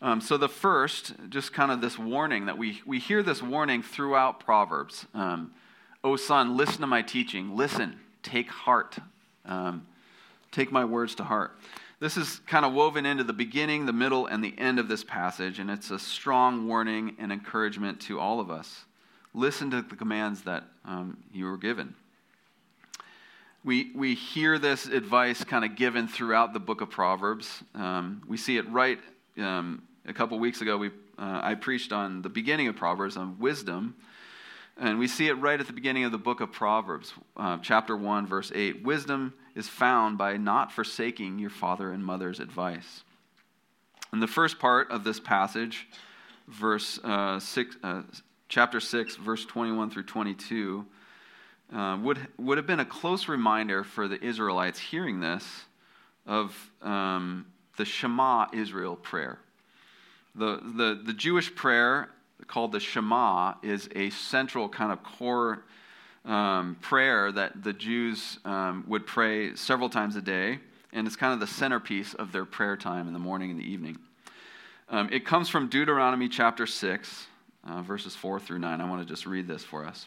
Um, 0.00 0.20
so, 0.20 0.36
the 0.36 0.48
first, 0.48 1.12
just 1.28 1.52
kind 1.52 1.72
of 1.72 1.80
this 1.80 1.98
warning 1.98 2.46
that 2.46 2.56
we, 2.56 2.82
we 2.86 3.00
hear 3.00 3.22
this 3.22 3.42
warning 3.42 3.82
throughout 3.82 4.38
Proverbs. 4.38 5.06
Um, 5.12 5.52
oh, 6.04 6.14
son, 6.14 6.56
listen 6.56 6.80
to 6.82 6.86
my 6.86 7.02
teaching. 7.02 7.56
Listen, 7.56 7.98
take 8.22 8.48
heart. 8.48 8.98
Um, 9.44 9.86
take 10.52 10.70
my 10.70 10.84
words 10.84 11.16
to 11.16 11.24
heart. 11.24 11.56
This 12.00 12.16
is 12.16 12.40
kind 12.46 12.64
of 12.64 12.72
woven 12.72 13.06
into 13.06 13.24
the 13.24 13.32
beginning, 13.32 13.86
the 13.86 13.92
middle, 13.92 14.26
and 14.26 14.42
the 14.42 14.54
end 14.56 14.78
of 14.78 14.86
this 14.86 15.02
passage, 15.02 15.58
and 15.58 15.68
it's 15.68 15.90
a 15.90 15.98
strong 15.98 16.68
warning 16.68 17.16
and 17.18 17.32
encouragement 17.32 18.00
to 18.02 18.20
all 18.20 18.38
of 18.38 18.52
us. 18.52 18.84
Listen 19.34 19.70
to 19.72 19.82
the 19.82 19.96
commands 19.96 20.42
that 20.42 20.62
um, 20.84 21.16
you 21.32 21.46
were 21.46 21.56
given. 21.56 21.94
We, 23.64 23.90
we 23.94 24.14
hear 24.14 24.58
this 24.58 24.86
advice 24.86 25.42
kind 25.42 25.64
of 25.64 25.74
given 25.74 26.06
throughout 26.06 26.52
the 26.52 26.60
book 26.60 26.80
of 26.80 26.90
Proverbs. 26.90 27.64
Um, 27.74 28.22
we 28.28 28.36
see 28.36 28.56
it 28.56 28.70
right 28.70 29.00
um, 29.36 29.82
a 30.06 30.12
couple 30.12 30.38
weeks 30.38 30.60
ago. 30.60 30.78
We, 30.78 30.88
uh, 31.18 31.40
I 31.42 31.56
preached 31.56 31.92
on 31.92 32.22
the 32.22 32.28
beginning 32.28 32.68
of 32.68 32.76
Proverbs 32.76 33.16
on 33.16 33.38
wisdom. 33.40 33.96
And 34.80 35.00
we 35.00 35.08
see 35.08 35.26
it 35.26 35.34
right 35.34 35.58
at 35.58 35.66
the 35.66 35.72
beginning 35.72 36.04
of 36.04 36.12
the 36.12 36.18
book 36.18 36.40
of 36.40 36.52
Proverbs, 36.52 37.12
uh, 37.36 37.58
chapter 37.60 37.96
1, 37.96 38.28
verse 38.28 38.52
8. 38.54 38.84
Wisdom 38.84 39.34
is 39.56 39.68
found 39.68 40.18
by 40.18 40.36
not 40.36 40.70
forsaking 40.70 41.40
your 41.40 41.50
father 41.50 41.90
and 41.90 42.04
mother's 42.04 42.38
advice. 42.38 43.02
In 44.12 44.20
the 44.20 44.28
first 44.28 44.60
part 44.60 44.88
of 44.92 45.02
this 45.02 45.18
passage, 45.18 45.88
verse 46.46 47.00
uh, 47.02 47.40
six, 47.40 47.76
uh, 47.82 48.02
chapter 48.48 48.78
6, 48.78 49.16
verse 49.16 49.44
21 49.44 49.90
through 49.90 50.04
22, 50.04 50.86
uh, 51.74 51.98
would, 52.00 52.18
would 52.38 52.58
have 52.58 52.66
been 52.66 52.80
a 52.80 52.84
close 52.84 53.28
reminder 53.28 53.84
for 53.84 54.08
the 54.08 54.22
Israelites 54.24 54.78
hearing 54.78 55.20
this 55.20 55.44
of 56.26 56.54
um, 56.82 57.46
the 57.76 57.84
Shema 57.84 58.46
Israel 58.52 58.96
prayer. 58.96 59.38
The, 60.34 60.60
the, 60.62 61.00
the 61.04 61.12
Jewish 61.12 61.54
prayer 61.54 62.10
called 62.46 62.72
the 62.72 62.80
Shema 62.80 63.54
is 63.62 63.88
a 63.94 64.10
central 64.10 64.68
kind 64.68 64.92
of 64.92 65.02
core 65.02 65.64
um, 66.24 66.76
prayer 66.80 67.32
that 67.32 67.62
the 67.62 67.72
Jews 67.72 68.38
um, 68.44 68.84
would 68.86 69.06
pray 69.06 69.54
several 69.54 69.88
times 69.88 70.16
a 70.16 70.22
day, 70.22 70.58
and 70.92 71.06
it's 71.06 71.16
kind 71.16 71.32
of 71.32 71.40
the 71.40 71.46
centerpiece 71.46 72.14
of 72.14 72.32
their 72.32 72.44
prayer 72.44 72.76
time 72.76 73.06
in 73.08 73.12
the 73.12 73.18
morning 73.18 73.50
and 73.50 73.58
the 73.58 73.64
evening. 73.64 73.98
Um, 74.90 75.08
it 75.12 75.26
comes 75.26 75.48
from 75.48 75.68
Deuteronomy 75.68 76.28
chapter 76.28 76.66
6, 76.66 77.26
uh, 77.66 77.82
verses 77.82 78.14
4 78.14 78.40
through 78.40 78.58
9. 78.58 78.80
I 78.80 78.88
want 78.88 79.06
to 79.06 79.08
just 79.08 79.26
read 79.26 79.46
this 79.46 79.62
for 79.64 79.84
us. 79.84 80.06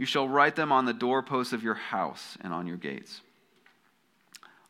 You 0.00 0.06
shall 0.06 0.26
write 0.26 0.56
them 0.56 0.72
on 0.72 0.86
the 0.86 0.94
doorposts 0.94 1.52
of 1.52 1.62
your 1.62 1.74
house 1.74 2.38
and 2.40 2.54
on 2.54 2.66
your 2.66 2.78
gates. 2.78 3.20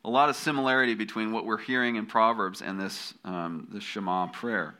A 0.05 0.11
lot 0.11 0.29
of 0.29 0.35
similarity 0.35 0.95
between 0.95 1.31
what 1.31 1.47
we're 1.47 1.57
hearing 1.57 1.95
in 1.95 2.07
Proverbs 2.07 2.61
and 2.61 2.81
this, 2.81 3.15
um, 3.25 3.69
Shema 3.79 4.27
prayer. 4.27 4.75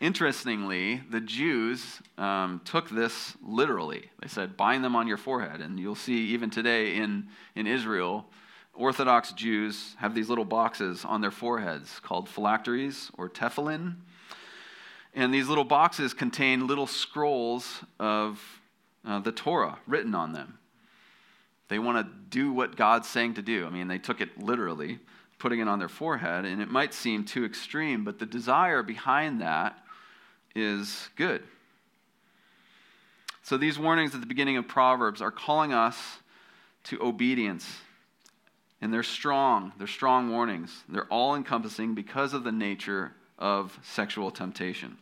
Interestingly, 0.00 1.02
the 1.08 1.20
Jews 1.20 2.00
um, 2.18 2.60
took 2.64 2.90
this 2.90 3.36
literally. 3.40 4.10
They 4.20 4.26
said, 4.26 4.56
bind 4.56 4.82
them 4.82 4.96
on 4.96 5.06
your 5.06 5.16
forehead. 5.16 5.60
And 5.60 5.78
you'll 5.78 5.94
see 5.94 6.30
even 6.30 6.50
today 6.50 6.96
in, 6.96 7.28
in 7.54 7.68
Israel, 7.68 8.26
Orthodox 8.74 9.30
Jews 9.30 9.94
have 9.98 10.12
these 10.12 10.28
little 10.28 10.44
boxes 10.44 11.04
on 11.04 11.20
their 11.20 11.30
foreheads 11.30 12.00
called 12.00 12.28
phylacteries 12.28 13.12
or 13.16 13.28
tefillin. 13.28 13.94
And 15.14 15.32
these 15.32 15.46
little 15.46 15.62
boxes 15.62 16.14
contain 16.14 16.66
little 16.66 16.88
scrolls 16.88 17.84
of 18.00 18.59
uh, 19.04 19.20
the 19.20 19.32
Torah 19.32 19.78
written 19.86 20.14
on 20.14 20.32
them. 20.32 20.58
They 21.68 21.78
want 21.78 22.04
to 22.04 22.12
do 22.28 22.52
what 22.52 22.76
God's 22.76 23.08
saying 23.08 23.34
to 23.34 23.42
do. 23.42 23.64
I 23.66 23.70
mean, 23.70 23.88
they 23.88 23.98
took 23.98 24.20
it 24.20 24.40
literally, 24.40 24.98
putting 25.38 25.60
it 25.60 25.68
on 25.68 25.78
their 25.78 25.88
forehead, 25.88 26.44
and 26.44 26.60
it 26.60 26.68
might 26.68 26.92
seem 26.92 27.24
too 27.24 27.44
extreme, 27.44 28.04
but 28.04 28.18
the 28.18 28.26
desire 28.26 28.82
behind 28.82 29.40
that 29.40 29.78
is 30.54 31.08
good. 31.16 31.42
So 33.42 33.56
these 33.56 33.78
warnings 33.78 34.14
at 34.14 34.20
the 34.20 34.26
beginning 34.26 34.56
of 34.56 34.68
Proverbs 34.68 35.22
are 35.22 35.30
calling 35.30 35.72
us 35.72 35.96
to 36.84 37.00
obedience. 37.02 37.66
And 38.80 38.92
they're 38.92 39.02
strong. 39.02 39.72
They're 39.76 39.86
strong 39.86 40.30
warnings. 40.30 40.84
They're 40.88 41.06
all 41.06 41.34
encompassing 41.34 41.94
because 41.94 42.32
of 42.32 42.44
the 42.44 42.52
nature 42.52 43.12
of 43.38 43.78
sexual 43.82 44.30
temptation. 44.30 44.98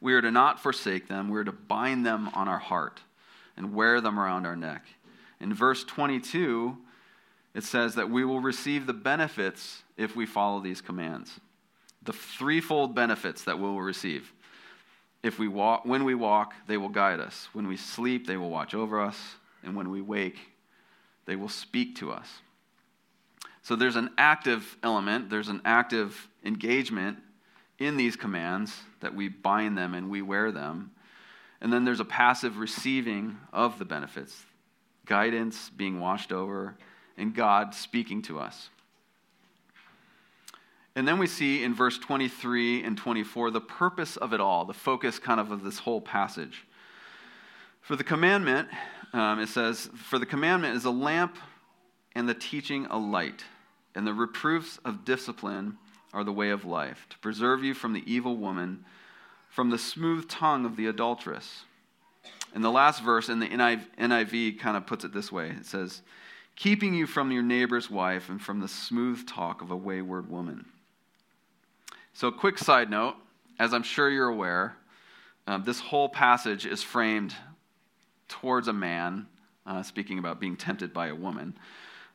We 0.00 0.14
are 0.14 0.20
to 0.20 0.30
not 0.30 0.60
forsake 0.60 1.08
them, 1.08 1.28
we 1.28 1.38
are 1.38 1.44
to 1.44 1.52
bind 1.52 2.04
them 2.04 2.28
on 2.34 2.48
our 2.48 2.58
heart 2.58 3.00
and 3.56 3.74
wear 3.74 4.00
them 4.00 4.18
around 4.18 4.46
our 4.46 4.56
neck. 4.56 4.84
In 5.40 5.52
verse 5.54 5.84
22, 5.84 6.76
it 7.54 7.64
says 7.64 7.94
that 7.94 8.10
we 8.10 8.24
will 8.24 8.40
receive 8.40 8.86
the 8.86 8.92
benefits 8.92 9.82
if 9.96 10.14
we 10.14 10.26
follow 10.26 10.60
these 10.60 10.80
commands 10.80 11.40
the 12.06 12.12
threefold 12.12 12.94
benefits 12.94 13.44
that 13.44 13.58
we 13.58 13.64
will 13.64 13.82
receive. 13.82 14.32
If 15.22 15.38
we 15.38 15.48
walk, 15.48 15.84
when 15.84 16.04
we 16.04 16.14
walk, 16.14 16.54
they 16.66 16.76
will 16.76 16.88
guide 16.88 17.20
us. 17.20 17.48
When 17.52 17.66
we 17.66 17.76
sleep, 17.76 18.26
they 18.26 18.36
will 18.36 18.50
watch 18.50 18.74
over 18.74 19.00
us. 19.00 19.18
And 19.64 19.74
when 19.74 19.90
we 19.90 20.00
wake, 20.00 20.38
they 21.26 21.36
will 21.36 21.48
speak 21.48 21.96
to 21.96 22.12
us. 22.12 22.28
So 23.62 23.74
there's 23.74 23.96
an 23.96 24.10
active 24.16 24.76
element, 24.84 25.28
there's 25.28 25.48
an 25.48 25.60
active 25.64 26.28
engagement 26.44 27.18
in 27.78 27.96
these 27.96 28.16
commands 28.16 28.74
that 29.00 29.14
we 29.14 29.28
bind 29.28 29.76
them 29.76 29.94
and 29.94 30.10
we 30.10 30.22
wear 30.22 30.50
them. 30.50 30.90
And 31.60 31.72
then 31.72 31.84
there's 31.84 32.00
a 32.00 32.04
passive 32.04 32.58
receiving 32.58 33.38
of 33.52 33.78
the 33.78 33.84
benefits 33.84 34.44
guidance, 35.06 35.70
being 35.70 36.00
washed 36.00 36.32
over, 36.32 36.74
and 37.16 37.32
God 37.32 37.74
speaking 37.74 38.22
to 38.22 38.40
us. 38.40 38.70
And 40.96 41.06
then 41.06 41.18
we 41.18 41.26
see 41.26 41.62
in 41.62 41.74
verse 41.74 41.98
23 41.98 42.82
and 42.82 42.96
24 42.96 43.52
the 43.52 43.60
purpose 43.60 44.16
of 44.16 44.32
it 44.32 44.40
all, 44.40 44.64
the 44.64 44.74
focus 44.74 45.18
kind 45.18 45.38
of 45.38 45.52
of 45.52 45.62
this 45.62 45.78
whole 45.78 46.00
passage. 46.00 46.64
For 47.82 47.94
the 47.94 48.02
commandment, 48.02 48.68
um, 49.12 49.38
it 49.38 49.48
says, 49.48 49.88
For 49.94 50.18
the 50.18 50.26
commandment 50.26 50.74
is 50.74 50.84
a 50.84 50.90
lamp 50.90 51.36
and 52.16 52.28
the 52.28 52.34
teaching 52.34 52.86
a 52.86 52.98
light, 52.98 53.44
and 53.94 54.06
the 54.06 54.14
reproofs 54.14 54.78
of 54.84 55.04
discipline 55.04 55.76
are 56.16 56.24
the 56.24 56.32
way 56.32 56.48
of 56.48 56.64
life, 56.64 57.06
to 57.10 57.18
preserve 57.18 57.62
you 57.62 57.74
from 57.74 57.92
the 57.92 58.02
evil 58.10 58.38
woman, 58.38 58.86
from 59.50 59.68
the 59.68 59.78
smooth 59.78 60.26
tongue 60.28 60.64
of 60.64 60.76
the 60.76 60.86
adulteress. 60.86 61.64
And 62.54 62.64
the 62.64 62.70
last 62.70 63.02
verse 63.02 63.28
in 63.28 63.38
the 63.38 63.48
NIV 63.48 64.58
kind 64.58 64.78
of 64.78 64.86
puts 64.86 65.04
it 65.04 65.12
this 65.12 65.30
way 65.30 65.50
it 65.50 65.66
says, 65.66 66.00
keeping 66.56 66.94
you 66.94 67.06
from 67.06 67.30
your 67.30 67.42
neighbor's 67.42 67.90
wife 67.90 68.30
and 68.30 68.40
from 68.40 68.60
the 68.60 68.68
smooth 68.68 69.28
talk 69.28 69.60
of 69.60 69.70
a 69.70 69.76
wayward 69.76 70.30
woman. 70.30 70.64
So, 72.14 72.30
quick 72.30 72.56
side 72.56 72.88
note 72.88 73.16
as 73.58 73.74
I'm 73.74 73.82
sure 73.82 74.08
you're 74.08 74.28
aware, 74.28 74.74
uh, 75.46 75.58
this 75.58 75.80
whole 75.80 76.08
passage 76.08 76.64
is 76.64 76.82
framed 76.82 77.34
towards 78.28 78.68
a 78.68 78.72
man, 78.72 79.26
uh, 79.66 79.82
speaking 79.82 80.18
about 80.18 80.40
being 80.40 80.56
tempted 80.56 80.94
by 80.94 81.08
a 81.08 81.14
woman. 81.14 81.58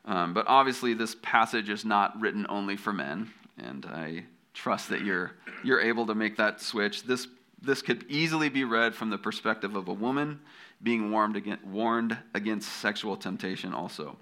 Um, 0.04 0.34
but 0.34 0.46
obviously, 0.48 0.92
this 0.92 1.14
passage 1.22 1.68
is 1.68 1.84
not 1.84 2.20
written 2.20 2.46
only 2.48 2.76
for 2.76 2.92
men, 2.92 3.30
and 3.58 3.86
I 3.86 4.24
trust 4.54 4.88
that 4.90 5.02
you're, 5.02 5.32
you're 5.64 5.80
able 5.80 6.06
to 6.06 6.14
make 6.14 6.36
that 6.36 6.60
switch. 6.60 7.04
This, 7.04 7.26
this 7.60 7.82
could 7.82 8.04
easily 8.08 8.48
be 8.48 8.64
read 8.64 8.94
from 8.94 9.10
the 9.10 9.18
perspective 9.18 9.76
of 9.76 9.88
a 9.88 9.92
woman 9.92 10.40
being 10.82 11.10
warned 11.10 11.36
against, 11.36 11.64
warned 11.64 12.18
against 12.34 12.68
sexual 12.80 13.16
temptation, 13.16 13.72
also. 13.72 14.16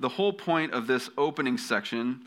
The 0.00 0.08
whole 0.08 0.32
point 0.32 0.72
of 0.72 0.86
this 0.86 1.08
opening 1.16 1.56
section 1.56 2.26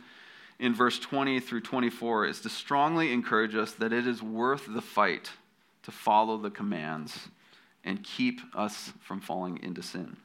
in 0.59 0.73
verse 0.73 0.97
20 0.99 1.39
through 1.39 1.61
24 1.61 2.27
is 2.27 2.41
to 2.41 2.49
strongly 2.49 3.11
encourage 3.11 3.55
us 3.55 3.73
that 3.73 3.93
it 3.93 4.07
is 4.07 4.23
worth 4.23 4.65
the 4.67 4.81
fight 4.81 5.31
to 5.83 5.91
follow 5.91 6.37
the 6.37 6.49
commands 6.49 7.27
and 7.83 8.03
keep 8.03 8.41
us 8.55 8.91
from 9.01 9.21
falling 9.21 9.59
into 9.61 9.81
sin. 9.81 10.17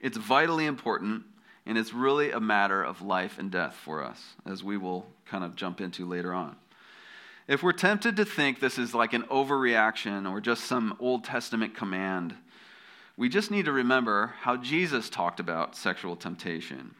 It's 0.00 0.16
vitally 0.16 0.66
important, 0.66 1.24
and 1.66 1.78
it's 1.78 1.94
really 1.94 2.30
a 2.30 2.40
matter 2.40 2.82
of 2.82 3.02
life 3.02 3.38
and 3.38 3.50
death 3.50 3.74
for 3.74 4.02
us, 4.04 4.34
as 4.46 4.62
we 4.62 4.76
will 4.76 5.06
kind 5.26 5.44
of 5.44 5.56
jump 5.56 5.80
into 5.80 6.06
later 6.06 6.34
on. 6.34 6.56
If 7.46 7.62
we're 7.62 7.72
tempted 7.72 8.16
to 8.16 8.24
think 8.24 8.60
this 8.60 8.78
is 8.78 8.94
like 8.94 9.12
an 9.12 9.24
overreaction 9.24 10.30
or 10.30 10.40
just 10.40 10.64
some 10.64 10.96
Old 10.98 11.24
Testament 11.24 11.74
command, 11.74 12.34
we 13.16 13.28
just 13.28 13.50
need 13.50 13.66
to 13.66 13.72
remember 13.72 14.34
how 14.40 14.56
Jesus 14.56 15.10
talked 15.10 15.40
about 15.40 15.76
sexual 15.76 16.16
temptation. 16.16 16.94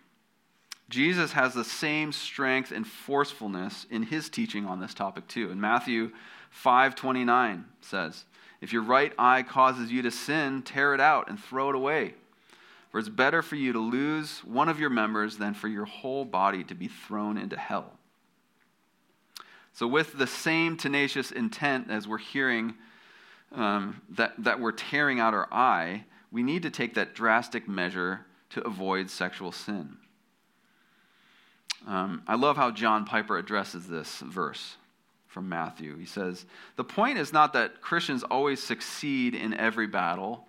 Jesus 0.91 1.33
has 1.33 1.55
the 1.55 1.65
same 1.65 2.13
strength 2.13 2.71
and 2.71 2.87
forcefulness 2.87 3.87
in 3.91 4.03
his 4.03 4.29
teaching 4.29 4.67
on 4.67 4.81
this 4.81 4.95
topic 4.95 5.27
too. 5.29 5.51
In 5.51 5.61
Matthew 5.61 6.13
5:29 6.51 7.65
says, 7.81 8.27
"If 8.61 8.73
your 8.73 8.83
right 8.83 9.13
eye 9.19 9.43
causes 9.43 9.91
you 9.91 10.03
to 10.03 10.11
sin, 10.11 10.63
tear 10.63 10.95
it 10.95 11.01
out 11.01 11.29
and 11.29 11.43
throw 11.43 11.71
it 11.71 11.75
away. 11.75 12.15
For 12.95 13.01
it's 13.01 13.09
better 13.09 13.43
for 13.43 13.57
you 13.57 13.73
to 13.73 13.81
lose 13.81 14.39
one 14.45 14.69
of 14.69 14.79
your 14.79 14.89
members 14.89 15.37
than 15.37 15.55
for 15.55 15.67
your 15.67 15.85
whole 15.85 16.25
body 16.25 16.63
to 16.63 16.77
be 16.77 16.87
thrown 16.87 17.37
into 17.37 17.57
hell." 17.57 17.99
So 19.73 19.89
with 19.89 20.17
the 20.17 20.29
same 20.29 20.77
tenacious 20.77 21.33
intent 21.33 21.91
as 21.91 22.07
we're 22.07 22.19
hearing 22.19 22.75
um, 23.51 24.01
that, 24.11 24.35
that 24.39 24.61
we're 24.61 24.71
tearing 24.71 25.19
out 25.19 25.35
our 25.35 25.53
eye, 25.53 26.05
we 26.31 26.45
need 26.45 26.63
to 26.63 26.71
take 26.71 26.95
that 26.95 27.17
drastic 27.17 27.67
measure 27.67 28.27
to 28.51 28.65
avoid 28.65 29.11
sexual 29.11 29.51
sin. 29.51 29.97
Um, 31.89 32.23
I 32.29 32.37
love 32.37 32.57
how 32.57 32.71
John 32.71 33.07
Piper 33.07 33.37
addresses 33.37 33.89
this 33.89 34.21
verse 34.21 34.77
from 35.27 35.49
Matthew. 35.49 35.99
He 35.99 36.07
says, 36.07 36.47
The 36.77 36.85
point 36.85 37.19
is 37.19 37.33
not 37.33 37.55
that 37.55 37.81
Christians 37.81 38.23
always 38.23 38.63
succeed 38.63 39.35
in 39.35 39.53
every 39.53 39.89
battle. 39.89 40.47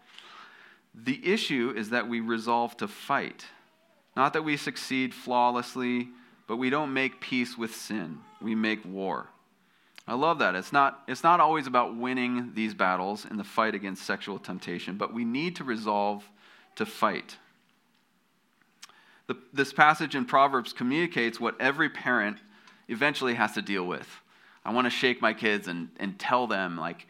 The 1.03 1.19
issue 1.25 1.73
is 1.75 1.89
that 1.89 2.07
we 2.07 2.19
resolve 2.21 2.77
to 2.77 2.87
fight. 2.87 3.45
Not 4.15 4.33
that 4.33 4.43
we 4.43 4.55
succeed 4.55 5.13
flawlessly, 5.13 6.09
but 6.47 6.57
we 6.57 6.69
don't 6.69 6.93
make 6.93 7.19
peace 7.19 7.57
with 7.57 7.75
sin. 7.75 8.19
We 8.41 8.55
make 8.55 8.85
war. 8.85 9.27
I 10.07 10.13
love 10.13 10.39
that. 10.39 10.55
It's 10.55 10.71
not, 10.71 11.01
it's 11.07 11.23
not 11.23 11.39
always 11.39 11.67
about 11.67 11.97
winning 11.97 12.51
these 12.53 12.73
battles 12.73 13.25
in 13.25 13.37
the 13.37 13.43
fight 13.43 13.73
against 13.73 14.05
sexual 14.05 14.37
temptation, 14.37 14.97
but 14.97 15.13
we 15.13 15.25
need 15.25 15.55
to 15.57 15.63
resolve 15.63 16.29
to 16.75 16.85
fight. 16.85 17.37
The, 19.27 19.37
this 19.51 19.73
passage 19.73 20.15
in 20.15 20.25
Proverbs 20.25 20.73
communicates 20.73 21.39
what 21.39 21.59
every 21.59 21.89
parent 21.89 22.37
eventually 22.87 23.33
has 23.33 23.53
to 23.53 23.61
deal 23.61 23.85
with. 23.85 24.07
I 24.63 24.71
want 24.71 24.85
to 24.85 24.91
shake 24.91 25.21
my 25.21 25.33
kids 25.33 25.67
and, 25.67 25.89
and 25.99 26.17
tell 26.19 26.45
them, 26.45 26.77
like, 26.77 27.07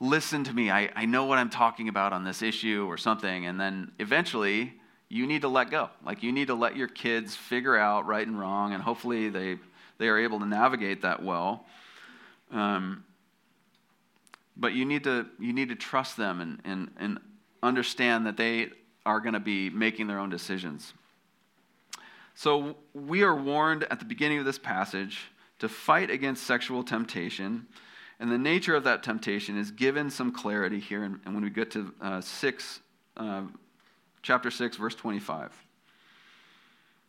listen 0.00 0.44
to 0.44 0.52
me. 0.52 0.70
I, 0.70 0.90
I 0.94 1.06
know 1.06 1.24
what 1.24 1.38
I'm 1.38 1.50
talking 1.50 1.88
about 1.88 2.12
on 2.12 2.24
this 2.24 2.42
issue 2.42 2.86
or 2.88 2.96
something. 2.96 3.46
And 3.46 3.58
then 3.58 3.92
eventually, 3.98 4.74
you 5.08 5.26
need 5.26 5.42
to 5.42 5.48
let 5.48 5.70
go. 5.70 5.90
Like, 6.04 6.22
you 6.22 6.32
need 6.32 6.48
to 6.48 6.54
let 6.54 6.76
your 6.76 6.88
kids 6.88 7.34
figure 7.34 7.76
out 7.76 8.06
right 8.06 8.26
and 8.26 8.38
wrong, 8.38 8.72
and 8.72 8.82
hopefully, 8.82 9.28
they, 9.28 9.58
they 9.98 10.08
are 10.08 10.18
able 10.18 10.38
to 10.40 10.46
navigate 10.46 11.02
that 11.02 11.22
well. 11.22 11.66
Um, 12.50 13.04
but 14.56 14.72
you 14.72 14.84
need 14.84 15.04
to 15.04 15.26
you 15.38 15.52
need 15.52 15.68
to 15.68 15.74
trust 15.74 16.16
them 16.16 16.40
and, 16.40 16.60
and, 16.64 16.90
and 16.98 17.18
understand 17.62 18.26
that 18.26 18.36
they 18.36 18.70
are 19.04 19.20
going 19.20 19.34
to 19.34 19.40
be 19.40 19.70
making 19.70 20.06
their 20.06 20.18
own 20.18 20.30
decisions. 20.30 20.92
So 22.34 22.76
we 22.94 23.22
are 23.22 23.34
warned 23.34 23.84
at 23.84 23.98
the 23.98 24.04
beginning 24.04 24.38
of 24.38 24.44
this 24.44 24.58
passage 24.58 25.30
to 25.58 25.68
fight 25.68 26.10
against 26.10 26.44
sexual 26.44 26.82
temptation, 26.82 27.66
and 28.18 28.30
the 28.30 28.38
nature 28.38 28.74
of 28.74 28.84
that 28.84 29.02
temptation 29.02 29.58
is 29.58 29.70
given 29.70 30.10
some 30.10 30.32
clarity 30.32 30.80
here. 30.80 31.02
And, 31.02 31.20
when 31.24 31.42
we 31.42 31.50
get 31.50 31.70
to 31.72 31.92
uh, 32.00 32.20
six, 32.20 32.80
uh, 33.16 33.42
chapter 34.22 34.50
six, 34.50 34.76
verse 34.76 34.94
twenty-five, 34.94 35.52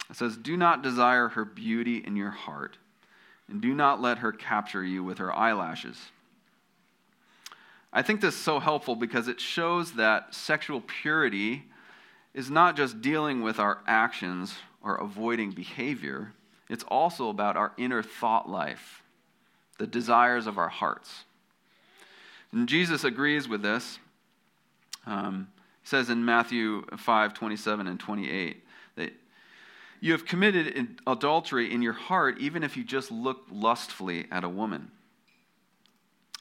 it 0.10 0.16
says, 0.16 0.38
"Do 0.38 0.58
not 0.58 0.82
desire 0.82 1.30
her 1.30 1.46
beauty 1.46 1.98
in 1.98 2.16
your 2.16 2.32
heart." 2.32 2.78
and 3.50 3.62
do 3.62 3.74
not 3.74 4.02
let 4.02 4.20
her 4.20 4.32
capture 4.32 4.84
you 4.84 5.04
with 5.04 5.18
her 5.20 5.34
eyelashes. 5.34 5.98
I 7.94 8.02
think 8.02 8.22
this 8.22 8.36
is 8.36 8.42
so 8.42 8.60
helpful 8.60 8.96
because 8.96 9.28
it 9.28 9.40
shows 9.40 9.94
that 9.94 10.36
sexual 10.36 10.82
purity 10.82 11.64
is 12.34 12.50
not 12.50 12.76
just 12.76 13.02
dealing 13.02 13.42
with 13.42 13.60
our 13.60 13.80
actions 13.88 14.56
or 14.84 14.96
avoiding 14.96 15.52
behavior, 15.52 16.34
it's 16.70 16.84
also 16.90 17.30
about 17.30 17.56
our 17.56 17.72
inner 17.78 18.04
thought 18.04 18.50
life, 18.50 19.02
the 19.78 19.88
desires 19.88 20.48
of 20.48 20.58
our 20.58 20.70
hearts. 20.70 21.26
And 22.52 22.68
Jesus 22.68 23.04
agrees 23.04 23.48
with 23.48 23.62
this. 23.62 24.00
Um, 25.06 25.48
he 25.82 25.88
says 25.88 26.10
in 26.10 26.26
Matthew 26.26 26.86
5 26.98 27.34
27 27.34 27.88
and 27.88 28.00
28 28.00 28.64
that 28.96 29.14
you 30.00 30.12
have 30.12 30.26
committed 30.26 31.00
adultery 31.08 31.74
in 31.74 31.82
your 31.82 31.94
heart, 31.94 32.38
even 32.40 32.64
if 32.64 32.78
you 32.78 32.84
just 32.84 33.12
look 33.12 33.46
lustfully 33.52 34.28
at 34.32 34.44
a 34.44 34.50
woman. 34.50 34.92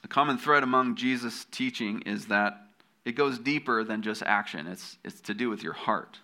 A 0.03 0.07
common 0.07 0.37
thread 0.37 0.63
among 0.63 0.95
Jesus' 0.95 1.45
teaching 1.51 2.01
is 2.01 2.27
that 2.27 2.61
it 3.03 3.13
goes 3.13 3.39
deeper 3.39 3.83
than 3.83 4.01
just 4.01 4.21
action, 4.23 4.67
it's, 4.67 4.97
it's 5.03 5.21
to 5.21 5.33
do 5.33 5.49
with 5.49 5.63
your 5.63 5.73
heart. 5.73 6.19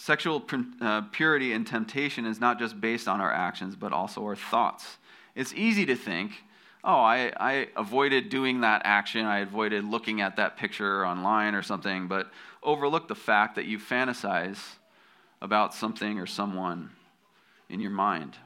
Sexual 0.00 0.42
uh, 0.80 1.02
purity 1.12 1.52
and 1.52 1.66
temptation 1.66 2.24
is 2.24 2.40
not 2.40 2.58
just 2.58 2.80
based 2.80 3.06
on 3.06 3.20
our 3.20 3.30
actions, 3.30 3.76
but 3.76 3.92
also 3.92 4.24
our 4.24 4.34
thoughts. 4.34 4.96
It's 5.34 5.52
easy 5.52 5.84
to 5.84 5.94
think, 5.94 6.42
oh, 6.82 7.00
I, 7.00 7.30
I 7.36 7.68
avoided 7.76 8.30
doing 8.30 8.62
that 8.62 8.80
action, 8.86 9.26
I 9.26 9.40
avoided 9.40 9.84
looking 9.84 10.22
at 10.22 10.36
that 10.36 10.56
picture 10.56 11.06
online 11.06 11.54
or 11.54 11.60
something, 11.60 12.08
but 12.08 12.30
overlook 12.62 13.08
the 13.08 13.14
fact 13.14 13.56
that 13.56 13.66
you 13.66 13.78
fantasize 13.78 14.58
about 15.42 15.74
something 15.74 16.18
or 16.18 16.24
someone 16.24 16.88
in 17.68 17.78
your 17.78 17.90
mind. 17.90 18.38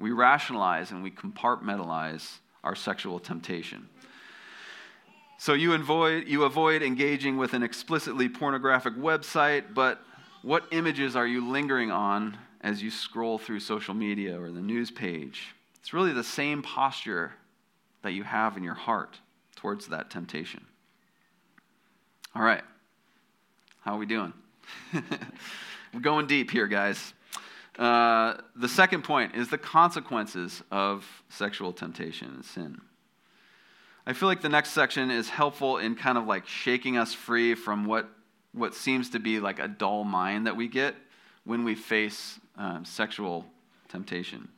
We 0.00 0.10
rationalize 0.10 0.90
and 0.90 1.04
we 1.04 1.12
compartmentalize 1.12 2.38
our 2.64 2.74
sexual 2.74 3.20
temptation. 3.20 3.88
So 5.38 5.52
you 5.52 5.74
avoid, 5.74 6.26
you 6.26 6.42
avoid 6.42 6.82
engaging 6.82 7.36
with 7.36 7.54
an 7.54 7.62
explicitly 7.62 8.28
pornographic 8.28 8.96
website, 8.96 9.74
but 9.74 10.02
what 10.42 10.64
images 10.70 11.16
are 11.16 11.26
you 11.26 11.48
lingering 11.48 11.90
on 11.90 12.36
as 12.60 12.82
you 12.82 12.90
scroll 12.90 13.38
through 13.38 13.60
social 13.60 13.94
media 13.94 14.40
or 14.40 14.50
the 14.50 14.60
news 14.60 14.90
page? 14.90 15.54
It's 15.80 15.92
really 15.92 16.12
the 16.12 16.24
same 16.24 16.62
posture 16.62 17.32
that 18.02 18.12
you 18.12 18.22
have 18.24 18.56
in 18.56 18.62
your 18.62 18.74
heart 18.74 19.18
towards 19.56 19.88
that 19.88 20.10
temptation. 20.10 20.64
All 22.34 22.42
right. 22.42 22.62
How 23.80 23.94
are 23.94 23.98
we 23.98 24.06
doing? 24.06 24.32
We're 24.92 26.00
going 26.00 26.26
deep 26.26 26.50
here, 26.50 26.66
guys. 26.66 27.14
Uh, 27.78 28.34
the 28.56 28.68
second 28.68 29.02
point 29.02 29.34
is 29.34 29.48
the 29.48 29.58
consequences 29.58 30.62
of 30.70 31.06
sexual 31.28 31.72
temptation 31.72 32.28
and 32.28 32.44
sin. 32.44 32.80
I 34.06 34.12
feel 34.12 34.28
like 34.28 34.40
the 34.40 34.48
next 34.48 34.70
section 34.70 35.10
is 35.10 35.28
helpful 35.28 35.78
in 35.78 35.94
kind 35.94 36.18
of 36.18 36.26
like 36.26 36.46
shaking 36.46 36.96
us 36.96 37.14
free 37.14 37.54
from 37.54 37.84
what, 37.84 38.08
what 38.52 38.74
seems 38.74 39.10
to 39.10 39.18
be 39.18 39.40
like 39.40 39.58
a 39.58 39.68
dull 39.68 40.04
mind 40.04 40.46
that 40.46 40.56
we 40.56 40.68
get 40.68 40.94
when 41.44 41.64
we 41.64 41.74
face 41.74 42.38
um, 42.56 42.84
sexual 42.84 43.46
temptation. 43.88 44.48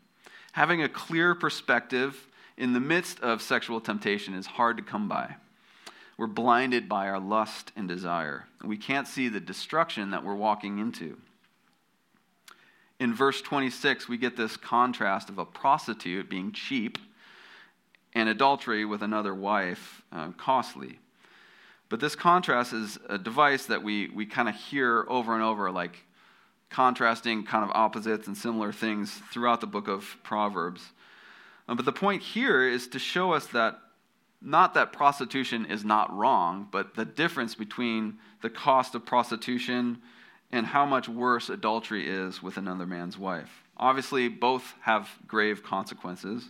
Having 0.53 0.83
a 0.83 0.89
clear 0.89 1.35
perspective 1.35 2.27
in 2.57 2.73
the 2.73 2.81
midst 2.81 3.21
of 3.21 3.41
sexual 3.41 3.81
temptation 3.81 4.35
is 4.35 4.47
hard 4.47 4.77
to 4.77 4.83
come 4.83 5.09
by. 5.09 5.37
We're 6.17 6.27
blinded 6.27 6.89
by 6.89 7.09
our 7.09 7.19
lust 7.19 7.73
and 7.77 7.89
desire. 7.89 8.45
We 8.63 8.77
can't 8.77 9.09
see 9.09 9.29
the 9.29 9.41
destruction 9.41 10.11
that 10.11 10.25
we're 10.25 10.35
walking 10.35 10.79
into. 10.79 11.17
in 12.99 13.15
verse 13.15 13.41
26, 13.41 14.09
we 14.09 14.19
get 14.19 14.37
this 14.37 14.59
contrast 14.59 15.31
of 15.31 15.39
a 15.39 15.47
prostitute 15.47 16.29
being 16.29 16.53
cheap 16.53 16.99
and 18.13 18.29
adultery 18.29 18.85
with 18.85 19.03
another 19.03 19.35
wife 19.35 20.03
uh, 20.13 20.33
costly. 20.37 20.99
But 21.91 21.99
this 21.99 22.15
contrast 22.15 22.73
is 22.73 22.99
a 23.09 23.19
device 23.19 23.67
that 23.67 23.83
we, 23.83 24.09
we 24.09 24.25
kind 24.25 24.49
of 24.49 24.55
hear 24.55 25.05
over 25.09 25.35
and 25.35 25.43
over, 25.43 25.71
like 25.71 25.99
contrasting 26.71 27.45
kind 27.45 27.65
of 27.65 27.71
opposites 27.75 28.29
and 28.29 28.37
similar 28.37 28.73
things 28.73 29.21
throughout 29.33 29.61
the 29.61 29.67
book 29.67 29.89
of 29.89 30.17
Proverbs. 30.23 30.93
Um, 31.69 31.77
but 31.77 31.85
the 31.85 31.93
point 31.93 32.23
here 32.23 32.67
is 32.67 32.87
to 32.89 33.01
show 33.01 33.33
us 33.33 33.47
that 33.49 33.81
not 34.41 34.73
that 34.75 34.93
prostitution 34.93 35.67
is 35.67 35.85
not 35.85 36.17
wrong, 36.17 36.69
but 36.71 36.95
the 36.95 37.05
difference 37.05 37.57
between 37.57 38.19
the 38.41 38.49
cost 38.49 38.95
of 38.95 39.05
prostitution 39.05 39.99
and 40.53 40.67
how 40.67 40.87
much 40.87 41.09
worse 41.09 41.49
adultery 41.49 42.09
is 42.09 42.41
with 42.41 42.57
another 42.57 42.87
man's 42.87 43.19
wife. 43.19 43.65
Obviously, 43.77 44.29
both 44.29 44.75
have 44.83 45.09
grave 45.27 45.65
consequences 45.65 46.49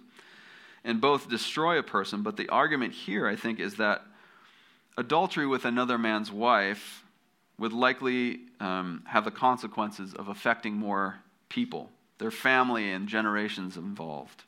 and 0.85 1.01
both 1.01 1.31
destroy 1.31 1.79
a 1.79 1.83
person, 1.83 2.23
but 2.23 2.37
the 2.37 2.49
argument 2.51 2.93
here, 2.93 3.27
I 3.27 3.37
think, 3.37 3.59
is 3.59 3.77
that 3.77 4.03
adultery 4.97 5.47
with 5.47 5.65
another 5.65 5.99
man's 5.99 6.31
wife 6.31 7.05
would 7.59 7.73
likely 7.73 8.41
um, 8.59 9.03
have 9.07 9.25
the 9.25 9.31
consequences 9.31 10.15
of 10.15 10.29
affecting 10.29 10.75
more 10.75 11.21
people, 11.49 11.91
their 12.19 12.31
family, 12.31 12.91
and 12.91 13.09
generations 13.09 13.77
involved. 13.77 14.45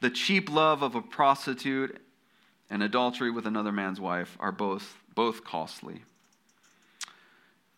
The 0.00 0.10
cheap 0.10 0.50
love 0.50 0.82
of 0.82 0.94
a 0.94 1.00
prostitute 1.00 2.00
and 2.68 2.82
adultery 2.82 3.30
with 3.30 3.46
another 3.46 3.72
man's 3.72 4.00
wife 4.00 4.36
are 4.40 4.52
both, 4.52 4.98
both 5.14 5.44
costly. 5.44 6.02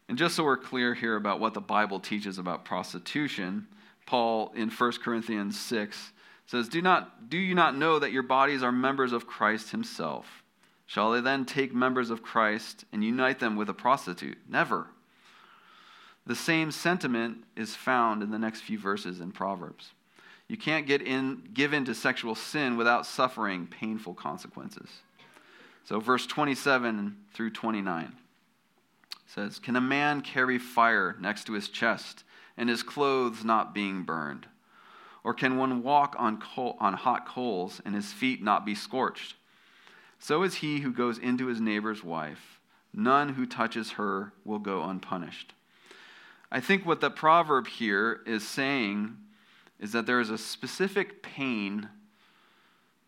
And 0.09 0.16
just 0.16 0.37
so 0.37 0.45
we're 0.45 0.57
clear 0.57 0.95
here 0.95 1.16
about 1.16 1.40
what 1.40 1.55
the 1.55 1.61
Bible 1.61 2.01
teaches 2.01 2.38
about 2.38 2.64
prostitution, 2.64 3.66
Paul 4.07 4.53
in 4.55 4.71
1 4.71 4.92
Corinthians 5.05 5.61
6 5.61 6.12
says, 6.47 6.69
do, 6.69 6.81
not, 6.81 7.29
do 7.29 7.37
you 7.37 7.55
not 7.55 7.77
know 7.77 7.99
that 7.99 8.12
your 8.12 8.23
bodies 8.23 8.62
are 8.62 8.73
members 8.73 9.12
of 9.12 9.27
Christ 9.27 9.73
himself? 9.73 10.45
Shall 10.87 11.12
they 11.12 11.20
then 11.20 11.44
take 11.44 11.75
members 11.75 12.11
of 12.11 12.22
Christ 12.22 12.85
and 12.92 13.03
unite 13.03 13.40
them 13.40 13.57
with 13.57 13.68
a 13.68 13.75
prostitute? 13.75 14.38
Never. 14.49 14.87
The 16.27 16.37
same 16.37 16.70
sentiment 16.70 17.44
is 17.57 17.75
found 17.75 18.22
in 18.22 18.31
the 18.31 18.38
next 18.38 18.62
few 18.62 18.79
verses 18.79 19.20
in 19.20 19.33
Proverbs. 19.33 19.92
You 20.49 20.57
can't 20.57 20.87
get 20.87 21.03
in, 21.03 21.42
give 21.53 21.72
in 21.72 21.85
to 21.87 21.94
sexual 21.94 22.35
sin 22.35 22.77
without 22.77 23.07
suffering 23.07 23.66
painful 23.66 24.14
consequences. 24.14 24.88
So, 25.85 26.01
verse 26.01 26.27
27 26.27 27.16
through 27.33 27.51
29 27.51 28.12
says, 29.27 29.59
Can 29.59 29.77
a 29.77 29.81
man 29.81 30.20
carry 30.20 30.59
fire 30.59 31.16
next 31.20 31.44
to 31.44 31.53
his 31.53 31.68
chest 31.68 32.25
and 32.57 32.68
his 32.68 32.83
clothes 32.83 33.44
not 33.44 33.75
being 33.75 34.03
burned? 34.03 34.46
Or 35.25 35.35
can 35.35 35.57
one 35.57 35.83
walk 35.83 36.14
on, 36.18 36.38
coal, 36.38 36.77
on 36.81 36.94
hot 36.94 37.27
coals 37.27 37.81
and 37.85 37.94
his 37.94 38.12
feet 38.12 38.42
not 38.42 38.64
be 38.64 38.75
scorched? 38.75 39.35
So 40.18 40.42
is 40.42 40.57
he 40.57 40.81
who 40.81 40.92
goes 40.92 41.18
into 41.18 41.46
his 41.46 41.61
neighbor's 41.61 42.02
wife. 42.02 42.61
None 42.92 43.31
who 43.31 43.46
touches 43.46 43.92
her 43.92 44.33
will 44.44 44.59
go 44.59 44.83
unpunished. 44.83 45.52
I 46.50 46.61
think 46.61 46.87
what 46.87 47.00
the 47.00 47.11
proverb 47.11 47.66
here 47.66 48.20
is 48.26 48.46
saying 48.46 49.16
is 49.79 49.92
that 49.92 50.07
there 50.07 50.20
is 50.20 50.31
a 50.31 50.38
specific 50.38 51.22
pain 51.22 51.88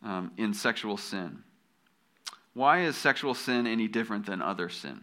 um, 0.02 0.32
in 0.36 0.52
sexual 0.52 0.96
sin. 0.96 1.42
Why 2.52 2.82
is 2.82 2.96
sexual 2.96 3.34
sin 3.34 3.66
any 3.66 3.88
different 3.88 4.26
than 4.26 4.42
other 4.42 4.68
sin? 4.68 5.00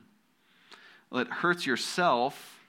Well, 1.09 1.21
it 1.21 1.29
hurts 1.29 1.65
yourself 1.65 2.59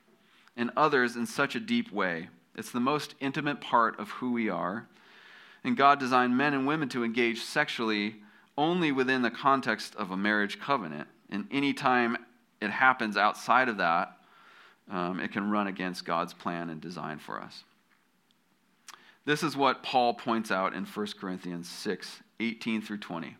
and 0.57 0.71
others 0.77 1.17
in 1.17 1.27
such 1.27 1.55
a 1.55 1.61
deep 1.61 1.93
way. 1.93 2.29
It's 2.55 2.71
the 2.71 2.81
most 2.81 3.15
intimate 3.21 3.61
part 3.61 3.99
of 3.99 4.11
who 4.11 4.33
we 4.33 4.49
are. 4.49 4.87
And 5.65 5.77
God 5.77 5.99
designed 5.99 6.37
men 6.37 6.55
and 6.55 6.67
women 6.67 6.89
to 6.91 7.05
engage 7.05 7.41
sexually 7.41 8.17
only 8.59 8.93
within 8.93 9.23
the 9.23 9.31
context 9.31 9.95
of 9.97 10.11
a 10.11 10.17
marriage 10.17 10.59
covenant. 10.61 11.09
And 11.31 11.47
anytime 11.51 12.17
it 12.61 12.71
happens 12.71 13.17
outside 13.17 13.69
of 13.69 13.79
that, 13.79 14.17
um, 14.91 15.21
it 15.21 15.33
can 15.33 15.51
run 15.51 15.67
against 15.67 16.05
God's 16.05 16.33
plan 16.33 16.71
and 16.71 16.81
design 16.81 17.19
for 17.19 17.41
us. 17.41 17.65
This 19.25 19.43
is 19.43 19.57
what 19.57 19.83
Paul 19.83 20.15
points 20.15 20.53
out 20.53 20.73
in 20.73 20.85
1 20.85 21.07
Corinthians 21.21 21.69
6 21.69 22.23
18 22.39 22.83
through 22.83 22.99
20. 22.99 23.37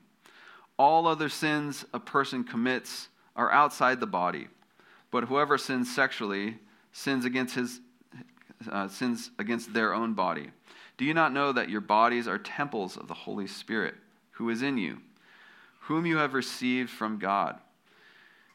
All 0.79 1.07
other 1.07 1.29
sins 1.29 1.85
a 1.95 2.01
person 2.01 2.45
commits 2.45 3.09
are 3.37 3.53
outside 3.53 4.01
the 4.01 4.07
body, 4.07 4.49
but 5.11 5.25
whoever 5.25 5.59
sins 5.59 5.95
sexually 5.95 6.59
sins 6.93 7.25
against, 7.25 7.55
his, 7.55 7.81
uh, 8.71 8.89
sins 8.89 9.31
against 9.39 9.75
their 9.75 9.95
own 9.95 10.15
body. 10.15 10.51
Do 10.97 11.05
you 11.05 11.13
not 11.13 11.33
know 11.33 11.53
that 11.53 11.69
your 11.69 11.83
bodies 11.83 12.27
are 12.27 12.39
temples 12.39 12.97
of 12.97 13.07
the 13.07 13.15
Holy 13.15 13.47
Spirit, 13.47 13.95
who 14.37 14.51
is 14.51 14.63
in 14.63 14.79
you, 14.79 14.99
whom 15.81 16.07
you 16.07 16.19
have 16.19 16.35
received 16.35 16.91
from 16.91 17.19
God? 17.19 17.59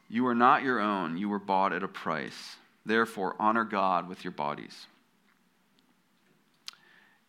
You 0.08 0.26
are 0.26 0.34
not 0.34 0.62
your 0.62 0.80
own, 0.80 1.16
you 1.16 1.28
were 1.28 1.38
bought 1.38 1.72
at 1.72 1.82
a 1.82 1.88
price. 1.88 2.56
Therefore, 2.84 3.36
honor 3.38 3.64
God 3.64 4.08
with 4.08 4.24
your 4.24 4.32
bodies. 4.32 4.86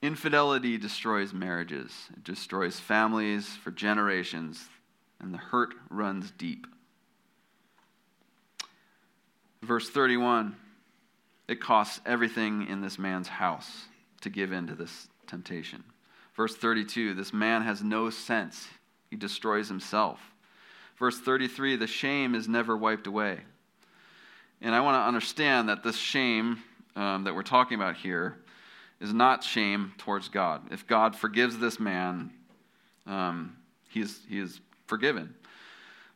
Infidelity 0.01 0.77
destroys 0.77 1.33
marriages, 1.33 1.91
it 2.15 2.23
destroys 2.23 2.79
families 2.79 3.47
for 3.47 3.71
generations, 3.71 4.67
and 5.19 5.33
the 5.33 5.37
hurt 5.37 5.73
runs 5.89 6.31
deep. 6.31 6.67
Verse 9.61 9.89
31 9.89 10.57
it 11.47 11.59
costs 11.59 11.99
everything 12.05 12.67
in 12.67 12.81
this 12.81 12.97
man's 12.97 13.27
house 13.27 13.85
to 14.21 14.29
give 14.29 14.53
in 14.53 14.67
to 14.67 14.75
this 14.75 15.09
temptation. 15.27 15.83
Verse 16.35 16.55
32 16.55 17.13
this 17.13 17.33
man 17.33 17.61
has 17.61 17.83
no 17.83 18.09
sense, 18.09 18.67
he 19.09 19.15
destroys 19.15 19.67
himself. 19.67 20.19
Verse 20.97 21.19
33 21.19 21.75
the 21.75 21.87
shame 21.87 22.35
is 22.35 22.47
never 22.47 22.75
wiped 22.75 23.07
away. 23.07 23.39
And 24.61 24.73
I 24.73 24.81
want 24.81 24.95
to 24.95 25.07
understand 25.07 25.69
that 25.69 25.83
this 25.83 25.97
shame 25.97 26.63
um, 26.95 27.25
that 27.25 27.35
we're 27.35 27.43
talking 27.43 27.75
about 27.75 27.97
here 27.97 28.37
is 29.01 29.13
not 29.13 29.43
shame 29.43 29.93
towards 29.97 30.29
God. 30.29 30.61
If 30.71 30.87
God 30.87 31.15
forgives 31.15 31.57
this 31.57 31.79
man, 31.79 32.31
um, 33.05 33.57
he, 33.89 33.99
is, 33.99 34.19
he 34.29 34.39
is 34.39 34.61
forgiven. 34.87 35.35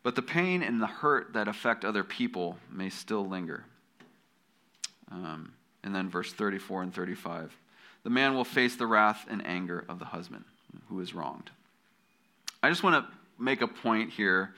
But 0.04 0.16
the 0.16 0.22
pain 0.22 0.64
and 0.64 0.82
the 0.82 0.88
hurt 0.88 1.34
that 1.34 1.50
affect 1.50 1.84
other 1.84 2.06
people 2.06 2.58
may 2.72 2.90
still 2.90 3.28
linger. 3.28 3.66
Um, 5.12 5.52
and 5.84 5.94
then 5.94 6.10
verse 6.10 6.32
34 6.32 6.84
and 6.84 6.94
35 6.94 7.54
the 8.08 8.12
man 8.12 8.36
will 8.36 8.46
face 8.46 8.78
the 8.78 8.88
wrath 8.88 9.26
and 9.30 9.46
anger 9.46 9.84
of 9.90 10.00
the 10.00 10.06
husband 10.06 10.46
who 10.88 11.02
is 11.02 11.14
wronged. 11.14 11.50
I 12.64 12.70
just 12.70 12.82
want 12.82 13.06
to 13.06 13.14
make 13.38 13.62
a 13.62 13.68
point 13.68 14.12
here, 14.12 14.54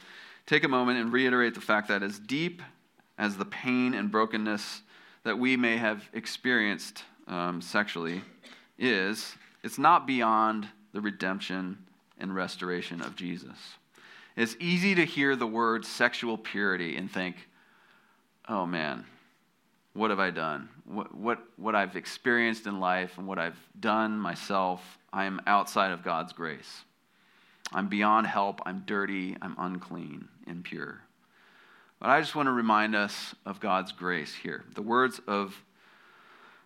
take 0.45 0.63
a 0.63 0.67
moment 0.67 0.99
and 0.99 1.11
reiterate 1.11 1.55
the 1.55 1.59
fact 1.59 1.87
that 1.87 2.03
as 2.03 2.19
deep 2.19 2.61
as 3.17 3.37
the 3.37 3.45
pain 3.45 3.95
and 3.95 4.11
brokenness 4.11 4.83
that 5.23 5.39
we 5.39 5.57
may 5.57 5.77
have 5.77 6.03
experienced 6.13 7.03
um, 7.27 7.59
sexually 7.59 8.21
is, 8.77 9.33
it's 9.63 9.79
not 9.79 10.05
beyond 10.05 10.67
the 10.93 11.01
redemption 11.01 11.79
and 12.19 12.35
restoration 12.35 13.01
of 13.01 13.15
Jesus. 13.15 13.57
It's 14.35 14.55
easy 14.59 14.93
to 14.93 15.05
hear 15.05 15.35
the 15.35 15.47
word 15.47 15.85
sexual 15.85 16.37
purity 16.37 16.97
and 16.97 17.11
think, 17.11 17.47
oh 18.47 18.67
man, 18.67 19.05
what 19.99 20.11
have 20.11 20.19
I 20.19 20.31
done? 20.31 20.69
What, 20.85 21.13
what, 21.13 21.39
what 21.57 21.75
I've 21.75 21.97
experienced 21.97 22.67
in 22.67 22.79
life 22.79 23.17
and 23.17 23.27
what 23.27 23.37
I've 23.37 23.59
done 23.77 24.17
myself, 24.17 24.97
I 25.11 25.25
am 25.25 25.41
outside 25.45 25.91
of 25.91 26.05
God's 26.05 26.31
grace. 26.31 26.83
I'm 27.73 27.89
beyond 27.89 28.25
help. 28.25 28.61
I'm 28.65 28.83
dirty. 28.85 29.35
I'm 29.41 29.55
unclean, 29.57 30.29
impure. 30.47 31.01
But 31.99 32.11
I 32.11 32.21
just 32.21 32.33
want 32.33 32.47
to 32.47 32.53
remind 32.53 32.95
us 32.95 33.35
of 33.45 33.59
God's 33.59 33.91
grace 33.91 34.33
here. 34.33 34.63
The 34.73 34.81
words 34.81 35.19
of 35.27 35.61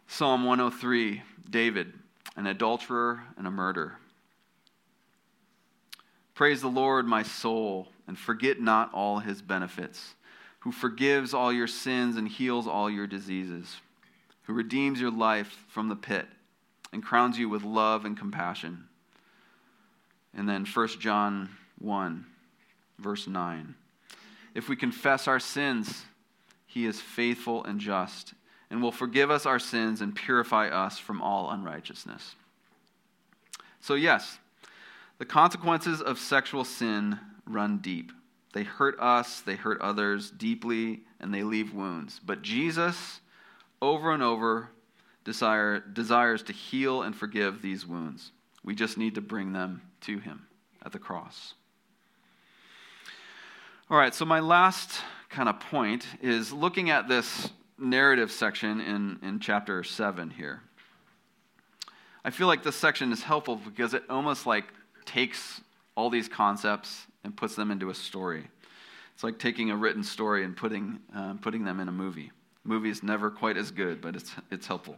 Psalm 0.08 0.44
103 0.44 1.24
David, 1.50 1.92
an 2.38 2.46
adulterer 2.46 3.24
and 3.36 3.48
a 3.48 3.52
murderer. 3.52 3.98
Praise 6.36 6.62
the 6.62 6.68
Lord, 6.68 7.08
my 7.08 7.24
soul, 7.24 7.88
and 8.08 8.18
forget 8.18 8.62
not 8.62 8.94
all 8.94 9.20
his 9.20 9.42
benefits, 9.42 10.14
who 10.64 10.72
forgives 10.72 11.34
all 11.34 11.52
your 11.52 11.68
sins 11.68 12.16
and 12.16 12.28
heals 12.28 12.68
all 12.68 12.90
your 12.90 13.06
diseases, 13.06 13.82
who 14.44 14.54
redeems 14.54 15.00
your 15.00 15.12
life 15.12 15.66
from 15.68 15.90
the 15.90 15.96
pit 15.96 16.26
and 16.94 17.04
crowns 17.04 17.38
you 17.38 17.50
with 17.50 17.64
love 17.64 18.06
and 18.06 18.18
compassion. 18.18 18.86
And 20.34 20.48
then 20.48 20.66
1 20.66 20.88
John 21.00 21.50
1, 21.80 22.26
verse 22.98 23.28
9. 23.28 23.76
If 24.56 24.70
we 24.70 24.78
confess 24.78 25.28
our 25.28 25.40
sins, 25.40 26.06
he 26.66 26.86
is 26.86 27.02
faithful 27.02 27.66
and 27.66 27.80
just 27.80 28.34
and 28.70 28.82
will 28.82 28.92
forgive 28.94 29.30
us 29.30 29.46
our 29.46 29.60
sins 29.60 30.00
and 30.00 30.16
purify 30.16 30.70
us 30.70 30.98
from 30.98 31.22
all 31.22 31.52
unrighteousness. 31.52 32.36
So, 33.82 33.96
yes, 33.96 34.40
the 35.18 35.26
consequences 35.26 36.02
of 36.02 36.18
sexual 36.18 36.64
sin 36.64 37.20
run 37.46 37.80
deep. 37.80 38.14
They 38.54 38.64
hurt 38.64 39.00
us, 39.00 39.42
they 39.42 39.56
hurt 39.56 39.82
others 39.82 40.30
deeply, 40.30 41.02
and 41.20 41.34
they 41.34 41.44
leave 41.44 41.74
wounds. 41.74 42.22
But 42.24 42.44
Jesus, 42.44 43.20
over 43.82 44.12
and 44.14 44.22
over, 44.22 44.70
desire, 45.24 45.80
desires 45.80 46.44
to 46.44 46.54
heal 46.54 47.02
and 47.02 47.16
forgive 47.16 47.62
these 47.62 47.86
wounds. 47.86 48.32
We 48.64 48.76
just 48.76 48.98
need 48.98 49.16
to 49.16 49.22
bring 49.22 49.54
them 49.54 49.82
to 50.02 50.20
Him 50.20 50.48
at 50.86 50.92
the 50.92 51.00
cross. 51.00 51.56
All 53.90 53.98
right, 53.98 54.14
so 54.14 54.24
my 54.24 54.40
last 54.40 55.02
kind 55.30 55.50
of 55.50 55.60
point 55.60 56.06
is 56.22 56.54
looking 56.54 56.92
at 56.92 57.08
this 57.08 57.50
narrative 57.80 58.32
section 58.32 58.80
in, 58.80 59.20
in 59.24 59.40
chapter 59.40 59.84
7 59.84 60.30
here. 60.30 60.62
I 62.24 62.30
feel 62.30 62.48
like 62.48 62.64
this 62.64 62.76
section 62.76 63.12
is 63.12 63.24
helpful 63.24 63.56
because 63.56 63.94
it 63.94 64.04
almost 64.10 64.46
like 64.46 64.66
takes 65.06 65.60
all 65.96 66.10
these 66.10 66.30
concepts 66.30 67.08
and 67.24 67.36
puts 67.36 67.56
them 67.56 67.72
into 67.72 67.90
a 67.90 67.96
story. 67.96 68.48
It's 69.14 69.24
like 69.24 69.40
taking 69.40 69.70
a 69.70 69.76
written 69.76 70.04
story 70.04 70.44
and 70.44 70.56
putting, 70.56 71.00
uh, 71.16 71.36
putting 71.42 71.64
them 71.64 71.80
in 71.80 71.88
a 71.88 71.92
movie. 71.92 72.32
Movie 72.64 72.90
is 72.90 73.04
never 73.04 73.30
quite 73.30 73.58
as 73.58 73.72
good, 73.72 74.02
but 74.02 74.16
it's, 74.16 74.34
it's 74.52 74.68
helpful. 74.68 74.98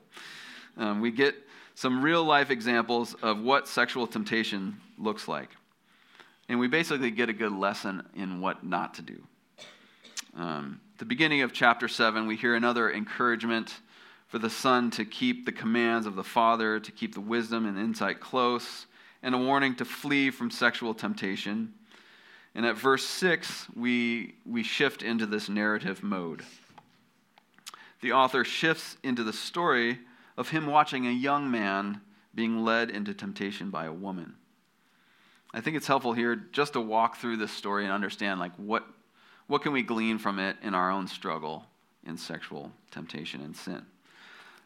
Um, 0.77 1.01
we 1.01 1.11
get 1.11 1.35
some 1.73 2.01
real 2.01 2.23
life 2.23 2.49
examples 2.49 3.13
of 3.15 3.41
what 3.41 3.67
sexual 3.67 4.07
temptation 4.07 4.77
looks 4.97 5.27
like. 5.27 5.49
And 6.47 6.59
we 6.59 6.67
basically 6.67 7.11
get 7.11 7.29
a 7.29 7.33
good 7.33 7.51
lesson 7.51 8.07
in 8.15 8.39
what 8.39 8.63
not 8.63 8.93
to 8.95 9.01
do. 9.01 9.21
Um, 10.37 10.79
the 10.97 11.05
beginning 11.05 11.41
of 11.41 11.53
chapter 11.53 11.87
7, 11.87 12.27
we 12.27 12.35
hear 12.35 12.55
another 12.55 12.91
encouragement 12.91 13.73
for 14.27 14.39
the 14.39 14.49
son 14.49 14.91
to 14.91 15.05
keep 15.05 15.45
the 15.45 15.51
commands 15.51 16.05
of 16.05 16.15
the 16.15 16.23
father, 16.23 16.79
to 16.79 16.91
keep 16.91 17.13
the 17.13 17.21
wisdom 17.21 17.65
and 17.65 17.77
insight 17.77 18.19
close, 18.19 18.85
and 19.23 19.33
a 19.33 19.37
warning 19.37 19.75
to 19.75 19.85
flee 19.85 20.29
from 20.29 20.51
sexual 20.51 20.93
temptation. 20.93 21.73
And 22.55 22.65
at 22.65 22.77
verse 22.77 23.05
6, 23.05 23.67
we, 23.75 24.35
we 24.45 24.63
shift 24.63 25.03
into 25.03 25.25
this 25.25 25.49
narrative 25.49 26.01
mode. 26.01 26.43
The 28.01 28.13
author 28.13 28.45
shifts 28.45 28.97
into 29.03 29.23
the 29.23 29.33
story 29.33 29.99
of 30.37 30.49
him 30.49 30.65
watching 30.65 31.05
a 31.05 31.11
young 31.11 31.51
man 31.51 32.01
being 32.33 32.63
led 32.63 32.89
into 32.89 33.13
temptation 33.13 33.69
by 33.69 33.85
a 33.85 33.93
woman. 33.93 34.35
I 35.53 35.61
think 35.61 35.77
it's 35.77 35.87
helpful 35.87 36.13
here 36.13 36.35
just 36.51 36.73
to 36.73 36.81
walk 36.81 37.17
through 37.17 37.37
this 37.37 37.51
story 37.51 37.83
and 37.83 37.93
understand 37.93 38.39
like 38.39 38.53
what 38.57 38.85
what 39.47 39.61
can 39.61 39.73
we 39.73 39.83
glean 39.83 40.17
from 40.17 40.39
it 40.39 40.57
in 40.61 40.73
our 40.73 40.89
own 40.91 41.07
struggle 41.07 41.65
in 42.05 42.17
sexual 42.17 42.71
temptation 42.91 43.41
and 43.41 43.55
sin. 43.55 43.85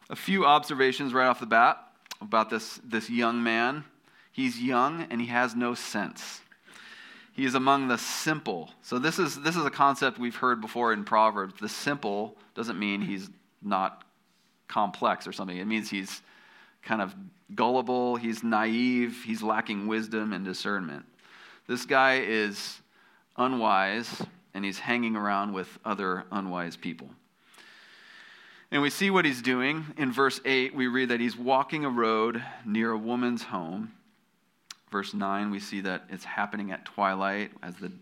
A 0.08 0.16
few 0.16 0.46
observations 0.46 1.12
right 1.12 1.26
off 1.26 1.40
the 1.40 1.46
bat 1.46 1.78
about 2.20 2.50
this, 2.50 2.80
this 2.84 3.10
young 3.10 3.42
man. 3.42 3.84
He's 4.32 4.60
young 4.60 5.06
and 5.10 5.20
he 5.20 5.26
has 5.26 5.54
no 5.54 5.74
sense. 5.74 6.40
He 7.32 7.44
is 7.44 7.54
among 7.54 7.88
the 7.88 7.98
simple. 7.98 8.70
So 8.82 8.98
this 8.98 9.18
is 9.18 9.40
this 9.40 9.56
is 9.56 9.64
a 9.64 9.70
concept 9.70 10.18
we've 10.18 10.36
heard 10.36 10.60
before 10.60 10.92
in 10.92 11.04
Proverbs. 11.04 11.54
The 11.60 11.68
simple 11.68 12.36
doesn't 12.54 12.78
mean 12.78 13.00
he's 13.00 13.30
not 13.62 14.04
complex 14.68 15.26
or 15.26 15.32
something. 15.32 15.56
It 15.56 15.66
means 15.66 15.90
he's 15.90 16.22
kind 16.82 17.02
of 17.02 17.14
gullible, 17.54 18.16
he's 18.16 18.42
naive, 18.42 19.22
he's 19.24 19.42
lacking 19.42 19.86
wisdom 19.86 20.32
and 20.32 20.44
discernment. 20.44 21.04
This 21.66 21.84
guy 21.84 22.20
is 22.20 22.80
unwise 23.36 24.22
and 24.54 24.64
he's 24.64 24.78
hanging 24.78 25.16
around 25.16 25.52
with 25.52 25.78
other 25.84 26.24
unwise 26.32 26.76
people. 26.76 27.08
And 28.70 28.82
we 28.82 28.90
see 28.90 29.10
what 29.10 29.24
he's 29.24 29.42
doing. 29.42 29.86
In 29.96 30.12
verse 30.12 30.40
8, 30.44 30.74
we 30.74 30.86
read 30.86 31.08
that 31.08 31.20
he's 31.20 31.36
walking 31.36 31.84
a 31.84 31.90
road 31.90 32.42
near 32.64 32.92
a 32.92 32.98
woman's 32.98 33.42
home. 33.42 33.92
Verse 34.90 35.14
9, 35.14 35.50
we 35.50 35.60
see 35.60 35.80
that 35.82 36.04
it's 36.08 36.24
happening 36.24 36.72
at 36.72 36.84
twilight 36.84 37.52
as 37.62 37.74
the, 37.76 37.92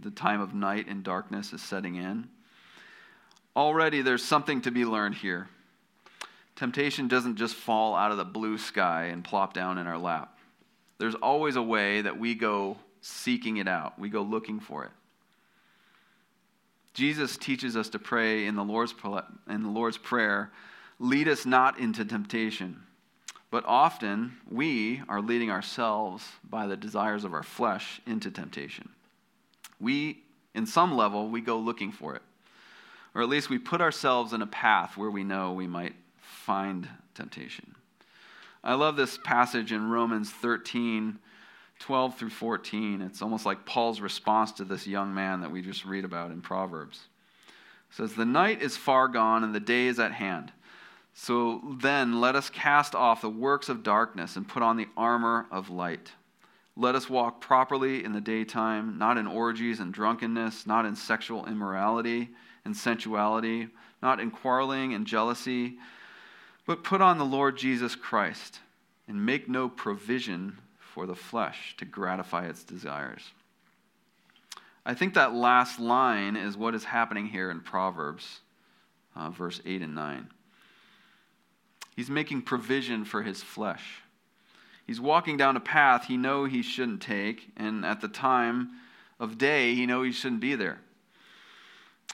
the 0.00 0.10
time 0.10 0.40
of 0.40 0.54
night 0.54 0.86
and 0.88 1.02
darkness 1.02 1.52
is 1.52 1.62
setting 1.62 1.96
in. 1.96 2.28
Already, 3.56 4.02
there's 4.02 4.24
something 4.24 4.60
to 4.62 4.70
be 4.70 4.84
learned 4.84 5.14
here. 5.14 5.48
Temptation 6.56 7.08
doesn't 7.08 7.36
just 7.36 7.54
fall 7.54 7.94
out 7.94 8.10
of 8.10 8.16
the 8.16 8.24
blue 8.24 8.58
sky 8.58 9.06
and 9.06 9.24
plop 9.24 9.54
down 9.54 9.78
in 9.78 9.86
our 9.86 9.98
lap. 9.98 10.38
There's 10.98 11.14
always 11.16 11.56
a 11.56 11.62
way 11.62 12.02
that 12.02 12.18
we 12.18 12.34
go 12.34 12.76
seeking 13.00 13.58
it 13.58 13.68
out, 13.68 13.98
we 13.98 14.08
go 14.08 14.22
looking 14.22 14.60
for 14.60 14.84
it. 14.84 14.90
Jesus 16.94 17.36
teaches 17.36 17.76
us 17.76 17.88
to 17.90 17.98
pray 17.98 18.46
in 18.46 18.54
the 18.54 18.62
Lord's, 18.62 18.94
in 19.48 19.62
the 19.62 19.68
Lord's 19.68 19.98
Prayer 19.98 20.52
lead 20.98 21.28
us 21.28 21.44
not 21.44 21.78
into 21.78 22.04
temptation. 22.04 22.82
But 23.54 23.66
often 23.66 24.36
we 24.50 25.00
are 25.08 25.20
leading 25.20 25.48
ourselves 25.48 26.28
by 26.42 26.66
the 26.66 26.76
desires 26.76 27.22
of 27.22 27.32
our 27.32 27.44
flesh 27.44 28.00
into 28.04 28.28
temptation. 28.28 28.88
We, 29.78 30.24
in 30.56 30.66
some 30.66 30.96
level, 30.96 31.28
we 31.28 31.40
go 31.40 31.56
looking 31.56 31.92
for 31.92 32.16
it. 32.16 32.22
Or 33.14 33.22
at 33.22 33.28
least 33.28 33.50
we 33.50 33.58
put 33.58 33.80
ourselves 33.80 34.32
in 34.32 34.42
a 34.42 34.46
path 34.48 34.96
where 34.96 35.08
we 35.08 35.22
know 35.22 35.52
we 35.52 35.68
might 35.68 35.94
find 36.20 36.88
temptation. 37.14 37.76
I 38.64 38.74
love 38.74 38.96
this 38.96 39.18
passage 39.22 39.70
in 39.70 39.88
Romans 39.88 40.32
13, 40.32 41.20
12 41.78 42.18
through 42.18 42.30
14. 42.30 43.02
It's 43.02 43.22
almost 43.22 43.46
like 43.46 43.64
Paul's 43.64 44.00
response 44.00 44.50
to 44.50 44.64
this 44.64 44.84
young 44.84 45.14
man 45.14 45.42
that 45.42 45.52
we 45.52 45.62
just 45.62 45.84
read 45.84 46.04
about 46.04 46.32
in 46.32 46.40
Proverbs. 46.40 47.02
It 47.92 47.98
says, 47.98 48.14
The 48.14 48.24
night 48.24 48.62
is 48.62 48.76
far 48.76 49.06
gone 49.06 49.44
and 49.44 49.54
the 49.54 49.60
day 49.60 49.86
is 49.86 50.00
at 50.00 50.10
hand. 50.10 50.50
So 51.14 51.62
then 51.80 52.20
let 52.20 52.34
us 52.34 52.50
cast 52.50 52.94
off 52.94 53.20
the 53.20 53.30
works 53.30 53.68
of 53.68 53.84
darkness 53.84 54.34
and 54.36 54.48
put 54.48 54.64
on 54.64 54.76
the 54.76 54.88
armor 54.96 55.46
of 55.50 55.70
light. 55.70 56.10
Let 56.76 56.96
us 56.96 57.08
walk 57.08 57.40
properly 57.40 58.04
in 58.04 58.12
the 58.12 58.20
daytime, 58.20 58.98
not 58.98 59.16
in 59.16 59.28
orgies 59.28 59.78
and 59.78 59.94
drunkenness, 59.94 60.66
not 60.66 60.84
in 60.84 60.96
sexual 60.96 61.46
immorality 61.46 62.30
and 62.64 62.76
sensuality, 62.76 63.68
not 64.02 64.18
in 64.18 64.32
quarreling 64.32 64.92
and 64.92 65.06
jealousy, 65.06 65.78
but 66.66 66.82
put 66.82 67.00
on 67.00 67.18
the 67.18 67.24
Lord 67.24 67.56
Jesus 67.56 67.94
Christ 67.94 68.58
and 69.06 69.24
make 69.24 69.48
no 69.48 69.68
provision 69.68 70.58
for 70.80 71.06
the 71.06 71.14
flesh 71.14 71.76
to 71.76 71.84
gratify 71.84 72.46
its 72.46 72.64
desires. 72.64 73.30
I 74.84 74.94
think 74.94 75.14
that 75.14 75.32
last 75.32 75.78
line 75.78 76.36
is 76.36 76.56
what 76.56 76.74
is 76.74 76.84
happening 76.84 77.26
here 77.26 77.50
in 77.52 77.60
Proverbs, 77.60 78.40
uh, 79.14 79.30
verse 79.30 79.60
8 79.64 79.82
and 79.82 79.94
9. 79.94 80.28
He's 81.94 82.10
making 82.10 82.42
provision 82.42 83.04
for 83.04 83.22
his 83.22 83.42
flesh. 83.42 84.02
He's 84.86 85.00
walking 85.00 85.36
down 85.36 85.56
a 85.56 85.60
path 85.60 86.04
he 86.06 86.16
know 86.16 86.44
he 86.44 86.62
shouldn't 86.62 87.00
take, 87.00 87.52
and 87.56 87.84
at 87.86 88.00
the 88.00 88.08
time 88.08 88.70
of 89.18 89.38
day, 89.38 89.74
he 89.74 89.86
know 89.86 90.02
he 90.02 90.12
shouldn't 90.12 90.40
be 90.40 90.54
there. 90.54 90.78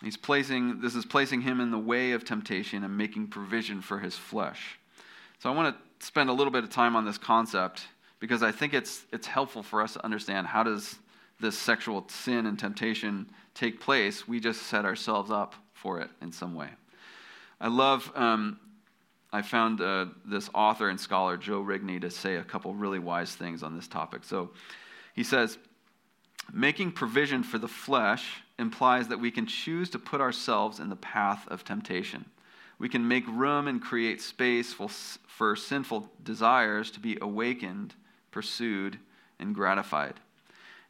He's 0.03 0.17
placing 0.17 0.81
this 0.81 0.95
is 0.95 1.05
placing 1.05 1.43
him 1.43 1.61
in 1.61 1.71
the 1.71 1.79
way 1.79 2.13
of 2.13 2.25
temptation 2.25 2.85
and 2.85 2.97
making 2.97 3.29
provision 3.29 3.83
for 3.83 3.99
his 3.99 4.17
flesh. 4.17 4.79
So 5.41 5.51
I 5.51 5.55
want 5.55 5.75
to 5.75 6.07
spend 6.07 6.31
a 6.31 6.33
little 6.33 6.53
bit 6.53 6.65
of 6.65 6.71
time 6.71 6.97
on 6.97 7.05
this 7.05 7.19
concept 7.19 7.87
because 8.19 8.43
I 8.43 8.53
think 8.53 8.75
it's, 8.75 9.05
it's 9.13 9.27
helpful 9.27 9.63
for 9.63 9.83
us 9.83 9.95
to 9.95 10.05
understand 10.05 10.47
how 10.47 10.63
does 10.63 10.97
this 11.41 11.59
sexual 11.59 12.07
sin 12.09 12.47
and 12.47 12.59
temptation 12.59 13.27
take 13.55 13.81
place. 13.81 14.29
We 14.29 14.41
just 14.41 14.63
set 14.63 14.85
ourselves 14.85 15.31
up 15.31 15.55
for 15.73 16.01
it 16.01 16.11
in 16.21 16.31
some 16.31 16.55
way. 16.55 16.69
I 17.61 17.69
love, 17.69 18.13
um, 18.15 18.59
I 19.33 19.43
found 19.43 19.81
uh, 19.81 20.07
this 20.25 20.51
author 20.55 20.89
and 20.89 20.99
scholar, 20.99 21.37
Joe 21.37 21.63
Rigney, 21.63 22.01
to 22.01 22.11
say 22.11 22.37
a 22.37 22.45
couple 22.45 22.75
really 22.75 22.99
wise 22.99 23.35
things 23.35 23.63
on 23.63 23.77
this 23.77 23.87
topic. 23.87 24.25
So 24.25 24.51
he 25.15 25.23
says, 25.23 25.59
making 26.53 26.93
provision 26.93 27.43
for 27.43 27.59
the 27.59 27.69
flesh 27.69 28.43
implies 28.59 29.09
that 29.09 29.21
we 29.21 29.31
can 29.31 29.47
choose 29.47 29.89
to 29.91 29.99
put 29.99 30.21
ourselves 30.21 30.81
in 30.81 30.89
the 30.89 30.97
path 30.97 31.47
of 31.49 31.65
temptation. 31.65 32.25
We 32.79 32.89
can 32.89 33.07
make 33.07 33.27
room 33.29 33.69
and 33.69 33.81
create 33.81 34.21
space 34.21 34.73
for, 34.73 34.89
for 34.89 35.55
sinful 35.55 36.11
desires 36.25 36.91
to 36.93 37.01
be 37.01 37.19
awakened 37.21 37.95
pursued, 38.31 38.99
and 39.39 39.55
gratified. 39.55 40.15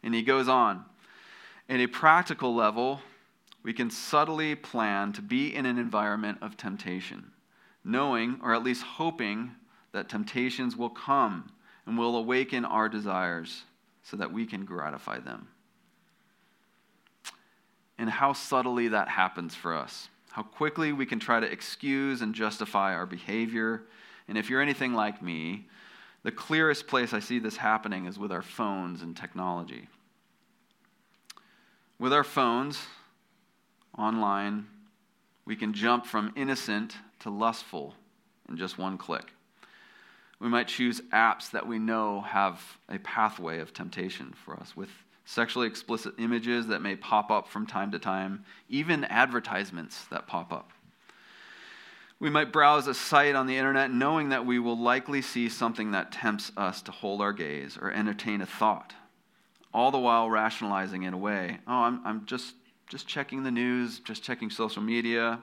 And 0.02 0.14
he 0.14 0.22
goes 0.22 0.48
on. 0.48 0.84
At 1.68 1.80
a 1.80 1.86
practical 1.86 2.54
level, 2.54 3.00
we 3.62 3.72
can 3.72 3.90
subtly 3.90 4.54
plan 4.54 5.12
to 5.12 5.22
be 5.22 5.54
in 5.54 5.66
an 5.66 5.78
environment 5.78 6.38
of 6.42 6.56
temptation, 6.56 7.30
knowing, 7.84 8.38
or 8.42 8.54
at 8.54 8.62
least 8.62 8.82
hoping, 8.82 9.52
that 9.92 10.08
temptations 10.08 10.76
will 10.76 10.90
come 10.90 11.50
and 11.86 11.98
will 11.98 12.16
awaken 12.16 12.64
our 12.64 12.88
desires 12.88 13.62
so 14.02 14.16
that 14.16 14.32
we 14.32 14.46
can 14.46 14.64
gratify 14.64 15.18
them. 15.18 15.48
And 17.98 18.08
how 18.08 18.32
subtly 18.32 18.88
that 18.88 19.08
happens 19.08 19.54
for 19.54 19.74
us. 19.74 20.08
How 20.30 20.42
quickly 20.42 20.92
we 20.92 21.06
can 21.06 21.18
try 21.18 21.40
to 21.40 21.50
excuse 21.50 22.22
and 22.22 22.34
justify 22.34 22.94
our 22.94 23.06
behavior. 23.06 23.82
And 24.28 24.38
if 24.38 24.48
you're 24.48 24.62
anything 24.62 24.94
like 24.94 25.20
me, 25.20 25.66
the 26.22 26.30
clearest 26.30 26.86
place 26.86 27.12
I 27.12 27.20
see 27.20 27.38
this 27.38 27.56
happening 27.56 28.06
is 28.06 28.18
with 28.18 28.30
our 28.30 28.42
phones 28.42 29.02
and 29.02 29.16
technology. 29.16 29.88
With 31.98 32.12
our 32.12 32.24
phones, 32.24 32.78
online, 33.98 34.66
we 35.50 35.56
can 35.56 35.72
jump 35.72 36.06
from 36.06 36.32
innocent 36.36 36.94
to 37.18 37.28
lustful 37.28 37.92
in 38.48 38.56
just 38.56 38.78
one 38.78 38.96
click. 38.96 39.32
We 40.38 40.48
might 40.48 40.68
choose 40.68 41.00
apps 41.12 41.50
that 41.50 41.66
we 41.66 41.76
know 41.76 42.20
have 42.20 42.62
a 42.88 43.00
pathway 43.00 43.58
of 43.58 43.74
temptation 43.74 44.32
for 44.44 44.54
us 44.54 44.76
with 44.76 44.90
sexually 45.24 45.66
explicit 45.66 46.14
images 46.18 46.68
that 46.68 46.82
may 46.82 46.94
pop 46.94 47.32
up 47.32 47.48
from 47.48 47.66
time 47.66 47.90
to 47.90 47.98
time, 47.98 48.44
even 48.68 49.02
advertisements 49.02 50.04
that 50.04 50.28
pop 50.28 50.52
up. 50.52 50.70
We 52.20 52.30
might 52.30 52.52
browse 52.52 52.86
a 52.86 52.94
site 52.94 53.34
on 53.34 53.48
the 53.48 53.56
internet 53.56 53.90
knowing 53.90 54.28
that 54.28 54.46
we 54.46 54.60
will 54.60 54.78
likely 54.78 55.20
see 55.20 55.48
something 55.48 55.90
that 55.90 56.12
tempts 56.12 56.52
us 56.56 56.80
to 56.82 56.92
hold 56.92 57.20
our 57.20 57.32
gaze 57.32 57.76
or 57.76 57.90
entertain 57.90 58.40
a 58.40 58.46
thought, 58.46 58.94
all 59.74 59.90
the 59.90 59.98
while 59.98 60.30
rationalizing 60.30 61.02
it 61.02 61.12
away. 61.12 61.58
Oh, 61.66 61.82
I'm, 61.82 62.00
I'm 62.04 62.24
just, 62.24 62.54
just 62.90 63.06
checking 63.06 63.44
the 63.44 63.50
news, 63.52 64.00
just 64.00 64.22
checking 64.22 64.50
social 64.50 64.82
media. 64.82 65.38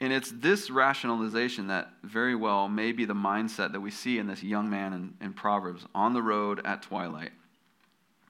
And 0.00 0.12
it's 0.12 0.32
this 0.32 0.70
rationalization 0.70 1.68
that 1.68 1.90
very 2.02 2.34
well 2.34 2.66
may 2.66 2.92
be 2.92 3.04
the 3.04 3.14
mindset 3.14 3.72
that 3.72 3.80
we 3.80 3.90
see 3.90 4.18
in 4.18 4.26
this 4.26 4.42
young 4.42 4.68
man 4.68 4.92
in, 4.92 5.14
in 5.20 5.32
Proverbs 5.34 5.86
on 5.94 6.14
the 6.14 6.22
road 6.22 6.64
at 6.64 6.82
twilight. 6.82 7.32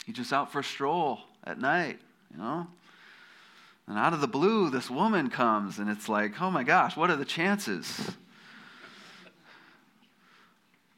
He's 0.05 0.17
just 0.17 0.33
out 0.33 0.53
for 0.53 0.59
a 0.59 0.65
stroll 0.65 1.21
at 1.45 1.61
night, 1.61 2.01
you 2.33 2.39
know? 2.39 2.67
And 3.87 3.97
out 3.97 4.12
of 4.12 4.21
the 4.21 4.27
blue, 4.27 4.71
this 4.71 4.91
woman 4.91 5.31
comes, 5.31 5.79
and 5.79 5.89
it's 5.89 6.09
like, 6.09 6.41
oh 6.43 6.51
my 6.51 6.65
gosh, 6.65 6.97
what 6.97 7.11
are 7.11 7.17
the 7.17 7.25
chances? 7.25 8.11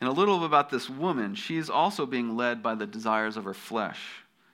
And 0.01 0.09
a 0.09 0.12
little 0.12 0.45
about 0.47 0.71
this 0.71 0.88
woman, 0.88 1.35
she's 1.35 1.69
also 1.69 2.07
being 2.07 2.37
led 2.37 2.62
by 2.62 2.75
the 2.75 2.87
desires 2.87 3.37
of 3.37 3.45
her 3.45 3.53
flesh. 3.53 4.01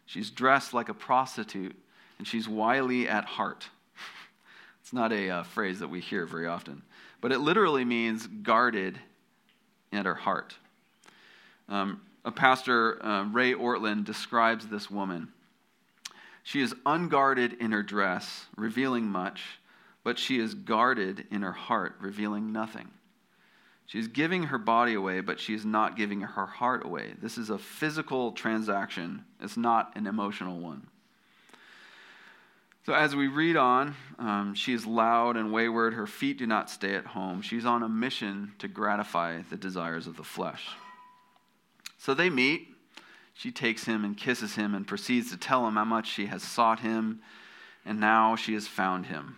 She's 0.07 0.31
dressed 0.31 0.75
like 0.75 0.89
a 0.89 0.95
prostitute, 0.95 1.77
and 2.25 2.29
she's 2.31 2.49
wily 2.49 3.07
at 3.07 3.27
heart. 3.27 3.69
It's 4.81 4.95
not 4.95 5.13
a 5.13 5.29
uh, 5.29 5.43
phrase 5.43 5.81
that 5.81 5.89
we 5.89 6.01
hear 6.01 6.25
very 6.25 6.47
often, 6.47 6.83
but 7.21 7.33
it 7.33 7.41
literally 7.41 7.85
means 7.85 8.27
guarded 8.27 8.99
at 9.93 10.07
her 10.07 10.15
heart. 10.15 10.55
Um, 11.69 12.01
a 12.25 12.31
pastor, 12.31 13.05
uh, 13.05 13.25
Ray 13.25 13.53
Ortlund, 13.53 14.07
describes 14.07 14.67
this 14.67 14.91
woman. 14.91 15.29
She 16.43 16.63
is 16.63 16.75
unguarded 16.87 17.55
in 17.61 17.73
her 17.73 17.83
dress, 17.83 18.47
revealing 18.57 19.05
much, 19.05 19.43
but 20.03 20.19
she 20.19 20.39
is 20.39 20.55
guarded 20.55 21.27
in 21.31 21.43
her 21.43 21.53
heart, 21.53 21.97
revealing 22.01 22.53
nothing. 22.53 22.89
She 23.85 23.99
is 23.99 24.09
giving 24.09 24.45
her 24.45 24.59
body 24.59 24.95
away, 24.95 25.21
but 25.21 25.41
she 25.41 25.53
is 25.53 25.67
not 25.67 25.97
giving 25.97 26.23
her 26.23 26.47
heart 26.47 26.87
away. 26.87 27.15
This 27.21 27.37
is 27.37 27.51
a 27.51 27.59
physical 27.59 28.33
transaction, 28.33 29.25
it's 29.41 29.59
not 29.59 29.93
an 29.95 30.07
emotional 30.07 30.59
one. 30.59 30.89
So, 32.87 32.93
as 32.93 33.17
we 33.17 33.29
read 33.29 33.57
on, 33.57 33.97
um, 34.19 34.55
she 34.55 34.75
is 34.75 34.85
loud 34.85 35.39
and 35.39 35.51
wayward. 35.51 35.95
Her 35.95 36.07
feet 36.07 36.37
do 36.37 36.47
not 36.47 36.69
stay 36.69 36.95
at 36.95 37.07
home. 37.07 37.41
She's 37.41 37.65
on 37.65 37.83
a 37.83 37.89
mission 37.89 38.53
to 38.59 38.69
gratify 38.69 39.41
the 39.49 39.57
desires 39.57 40.07
of 40.07 40.19
the 40.19 40.23
flesh. 40.23 40.69
So 41.97 42.13
they 42.13 42.29
meet. 42.29 42.69
She 43.33 43.51
takes 43.51 43.85
him 43.85 44.05
and 44.05 44.15
kisses 44.15 44.55
him 44.55 44.75
and 44.75 44.87
proceeds 44.87 45.31
to 45.31 45.39
tell 45.39 45.67
him 45.67 45.75
how 45.75 45.85
much 45.87 46.11
she 46.11 46.27
has 46.27 46.43
sought 46.43 46.81
him, 46.81 47.21
and 47.87 47.99
now 47.99 48.37
she 48.37 48.53
has 48.53 48.69
found 48.69 49.07
him. 49.07 49.37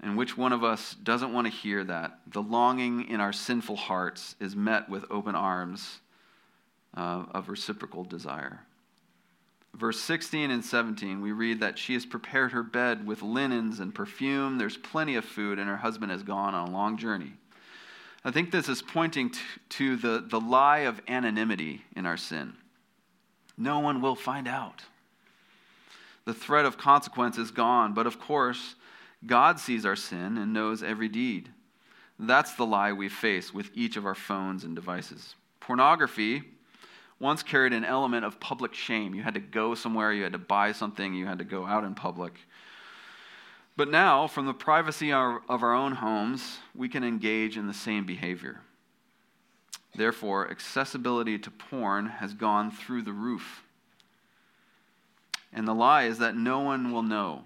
And 0.00 0.18
which 0.18 0.36
one 0.36 0.52
of 0.52 0.62
us 0.62 0.94
doesn't 0.94 1.32
want 1.32 1.46
to 1.46 1.52
hear 1.52 1.82
that? 1.84 2.18
The 2.26 2.42
longing 2.42 3.08
in 3.08 3.20
our 3.20 3.32
sinful 3.32 3.76
hearts 3.76 4.36
is 4.40 4.54
met 4.54 4.90
with 4.90 5.06
open 5.10 5.34
arms 5.34 6.00
uh, 6.94 7.24
of 7.30 7.48
reciprocal 7.48 8.04
desire. 8.04 8.60
Verse 9.74 9.98
16 10.00 10.50
and 10.50 10.64
17, 10.64 11.22
we 11.22 11.32
read 11.32 11.60
that 11.60 11.78
she 11.78 11.94
has 11.94 12.04
prepared 12.04 12.52
her 12.52 12.62
bed 12.62 13.06
with 13.06 13.22
linens 13.22 13.80
and 13.80 13.94
perfume. 13.94 14.58
There's 14.58 14.76
plenty 14.76 15.16
of 15.16 15.24
food, 15.24 15.58
and 15.58 15.68
her 15.68 15.78
husband 15.78 16.12
has 16.12 16.22
gone 16.22 16.54
on 16.54 16.68
a 16.68 16.72
long 16.72 16.98
journey. 16.98 17.32
I 18.24 18.30
think 18.30 18.50
this 18.50 18.68
is 18.68 18.82
pointing 18.82 19.30
to, 19.30 19.40
to 19.70 19.96
the, 19.96 20.24
the 20.28 20.40
lie 20.40 20.80
of 20.80 21.00
anonymity 21.08 21.82
in 21.96 22.04
our 22.04 22.18
sin. 22.18 22.52
No 23.56 23.80
one 23.80 24.02
will 24.02 24.14
find 24.14 24.46
out. 24.46 24.82
The 26.24 26.34
threat 26.34 26.66
of 26.66 26.78
consequence 26.78 27.38
is 27.38 27.50
gone, 27.50 27.94
but 27.94 28.06
of 28.06 28.20
course, 28.20 28.76
God 29.26 29.58
sees 29.58 29.86
our 29.86 29.96
sin 29.96 30.38
and 30.38 30.52
knows 30.52 30.82
every 30.82 31.08
deed. 31.08 31.48
That's 32.18 32.54
the 32.54 32.66
lie 32.66 32.92
we 32.92 33.08
face 33.08 33.52
with 33.52 33.70
each 33.74 33.96
of 33.96 34.06
our 34.06 34.14
phones 34.14 34.64
and 34.64 34.76
devices. 34.76 35.34
Pornography 35.58 36.42
once 37.22 37.44
carried 37.44 37.72
an 37.72 37.84
element 37.84 38.24
of 38.24 38.40
public 38.40 38.74
shame. 38.74 39.14
You 39.14 39.22
had 39.22 39.34
to 39.34 39.40
go 39.40 39.76
somewhere, 39.76 40.12
you 40.12 40.24
had 40.24 40.32
to 40.32 40.38
buy 40.38 40.72
something, 40.72 41.14
you 41.14 41.24
had 41.24 41.38
to 41.38 41.44
go 41.44 41.64
out 41.64 41.84
in 41.84 41.94
public. 41.94 42.34
But 43.76 43.88
now, 43.88 44.26
from 44.26 44.46
the 44.46 44.52
privacy 44.52 45.12
of 45.12 45.40
our 45.48 45.72
own 45.72 45.92
homes, 45.92 46.58
we 46.74 46.88
can 46.88 47.04
engage 47.04 47.56
in 47.56 47.68
the 47.68 47.72
same 47.72 48.04
behavior. 48.04 48.60
Therefore, 49.94 50.50
accessibility 50.50 51.38
to 51.38 51.50
porn 51.50 52.06
has 52.06 52.34
gone 52.34 52.72
through 52.72 53.02
the 53.02 53.12
roof. 53.12 53.62
And 55.52 55.66
the 55.66 55.74
lie 55.74 56.04
is 56.04 56.18
that 56.18 56.36
no 56.36 56.58
one 56.58 56.92
will 56.92 57.02
know. 57.02 57.44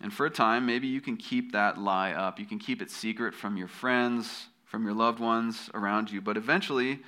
And 0.00 0.14
for 0.14 0.24
a 0.24 0.30
time, 0.30 0.64
maybe 0.64 0.86
you 0.86 1.02
can 1.02 1.18
keep 1.18 1.52
that 1.52 1.78
lie 1.78 2.12
up. 2.12 2.40
You 2.40 2.46
can 2.46 2.58
keep 2.58 2.80
it 2.80 2.90
secret 2.90 3.34
from 3.34 3.58
your 3.58 3.68
friends, 3.68 4.46
from 4.64 4.84
your 4.84 4.94
loved 4.94 5.20
ones 5.20 5.68
around 5.74 6.10
you. 6.10 6.22
But 6.22 6.38
eventually, 6.38 7.00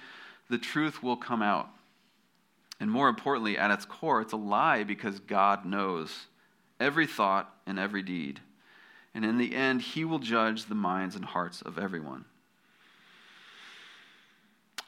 the 0.51 0.59
truth 0.59 1.03
will 1.03 1.17
come 1.17 1.43
out. 1.43 1.71
And 2.79 2.91
more 2.91 3.09
importantly, 3.09 3.57
at 3.57 3.71
its 3.71 3.85
core, 3.85 4.21
it's 4.21 4.33
a 4.33 4.37
lie 4.37 4.85
because 4.85 5.19
God 5.21 5.65
knows 5.65 6.27
every 6.79 7.07
thought 7.07 7.55
and 7.67 7.79
every 7.79 8.03
deed. 8.03 8.41
And 9.15 9.25
in 9.25 9.39
the 9.39 9.55
end, 9.55 9.81
He 9.81 10.05
will 10.05 10.19
judge 10.19 10.67
the 10.67 10.75
minds 10.75 11.17
and 11.17 11.25
hearts 11.25 11.63
of 11.63 11.79
everyone. 11.79 12.27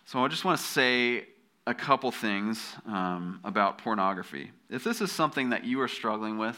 So 0.05 0.25
I 0.25 0.29
just 0.29 0.45
want 0.45 0.59
to 0.59 0.65
say 0.65 1.27
a 1.67 1.75
couple 1.75 2.11
things 2.11 2.75
um, 2.87 3.41
about 3.45 3.79
pornography. 3.79 4.51
If 4.71 4.85
this 4.85 5.01
is 5.01 5.13
something 5.13 5.51
that 5.51 5.65
you 5.65 5.81
are 5.83 5.89
struggling 5.89 6.39
with, 6.39 6.57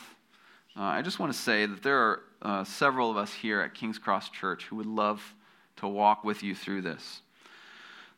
uh, 0.76 0.82
I 0.82 1.02
just 1.02 1.18
want 1.18 1.32
to 1.32 1.38
say 1.38 1.66
that 1.66 1.82
there 1.82 1.98
are 1.98 2.20
uh, 2.42 2.64
several 2.64 3.10
of 3.10 3.16
us 3.16 3.32
here 3.32 3.60
at 3.60 3.74
King's 3.74 3.98
Cross 3.98 4.30
Church 4.30 4.66
who 4.66 4.76
would 4.76 4.86
love 4.86 5.34
to 5.76 5.88
walk 5.88 6.22
with 6.22 6.42
you 6.42 6.54
through 6.54 6.82
this. 6.82 7.22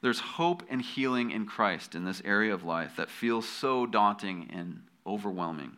There's 0.03 0.19
hope 0.19 0.65
and 0.69 0.83
healing 0.83 1.31
in 1.31 1.47
Christ 1.47 1.95
in 1.95 2.05
this 2.05 2.21
area 2.25 2.53
of 2.53 2.65
life 2.65 2.97
that 2.97 3.09
feels 3.09 3.49
so 3.49 3.87
daunting 3.87 4.51
and 4.53 4.83
overwhelming. 5.07 5.77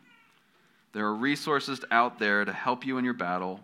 There 0.93 1.05
are 1.05 1.13
resources 1.13 1.79
out 1.91 2.17
there 2.17 2.43
to 2.43 2.51
help 2.51 2.85
you 2.85 2.97
in 2.97 3.05
your 3.05 3.13
battle, 3.13 3.59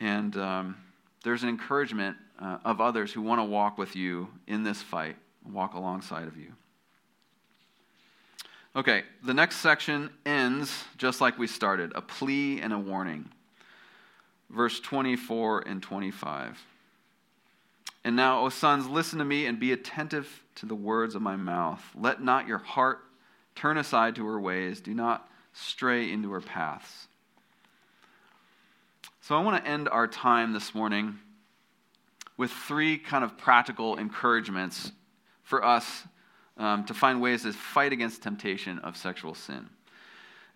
and 0.00 0.34
um, 0.38 0.76
there's 1.24 1.42
an 1.42 1.50
encouragement 1.50 2.16
uh, 2.40 2.58
of 2.64 2.80
others 2.80 3.12
who 3.12 3.20
want 3.20 3.38
to 3.38 3.44
walk 3.44 3.76
with 3.76 3.94
you 3.94 4.28
in 4.46 4.62
this 4.62 4.80
fight, 4.80 5.16
walk 5.50 5.74
alongside 5.74 6.26
of 6.26 6.36
you. 6.38 6.52
Okay, 8.76 9.04
the 9.22 9.34
next 9.34 9.56
section 9.56 10.08
ends 10.24 10.84
just 10.96 11.20
like 11.20 11.38
we 11.38 11.46
started 11.46 11.92
a 11.94 12.00
plea 12.00 12.60
and 12.60 12.72
a 12.72 12.78
warning. 12.78 13.28
Verse 14.50 14.80
24 14.80 15.64
and 15.66 15.82
25. 15.82 16.58
And 18.04 18.16
now, 18.16 18.44
O 18.44 18.50
sons, 18.50 18.86
listen 18.86 19.18
to 19.18 19.24
me 19.24 19.46
and 19.46 19.58
be 19.58 19.72
attentive 19.72 20.42
to 20.56 20.66
the 20.66 20.74
words 20.74 21.14
of 21.14 21.22
my 21.22 21.36
mouth. 21.36 21.82
Let 21.94 22.22
not 22.22 22.46
your 22.46 22.58
heart 22.58 23.00
turn 23.54 23.78
aside 23.78 24.16
to 24.16 24.26
her 24.26 24.38
ways, 24.38 24.80
do 24.80 24.92
not 24.94 25.28
stray 25.54 26.10
into 26.10 26.30
her 26.32 26.40
paths. 26.40 27.06
So, 29.22 29.36
I 29.36 29.42
want 29.42 29.64
to 29.64 29.70
end 29.70 29.88
our 29.88 30.06
time 30.06 30.52
this 30.52 30.74
morning 30.74 31.18
with 32.36 32.50
three 32.50 32.98
kind 32.98 33.24
of 33.24 33.38
practical 33.38 33.96
encouragements 33.96 34.92
for 35.42 35.64
us 35.64 36.04
um, 36.56 36.84
to 36.84 36.94
find 36.94 37.22
ways 37.22 37.42
to 37.42 37.52
fight 37.52 37.92
against 37.92 38.22
temptation 38.22 38.78
of 38.80 38.96
sexual 38.96 39.34
sin. 39.34 39.68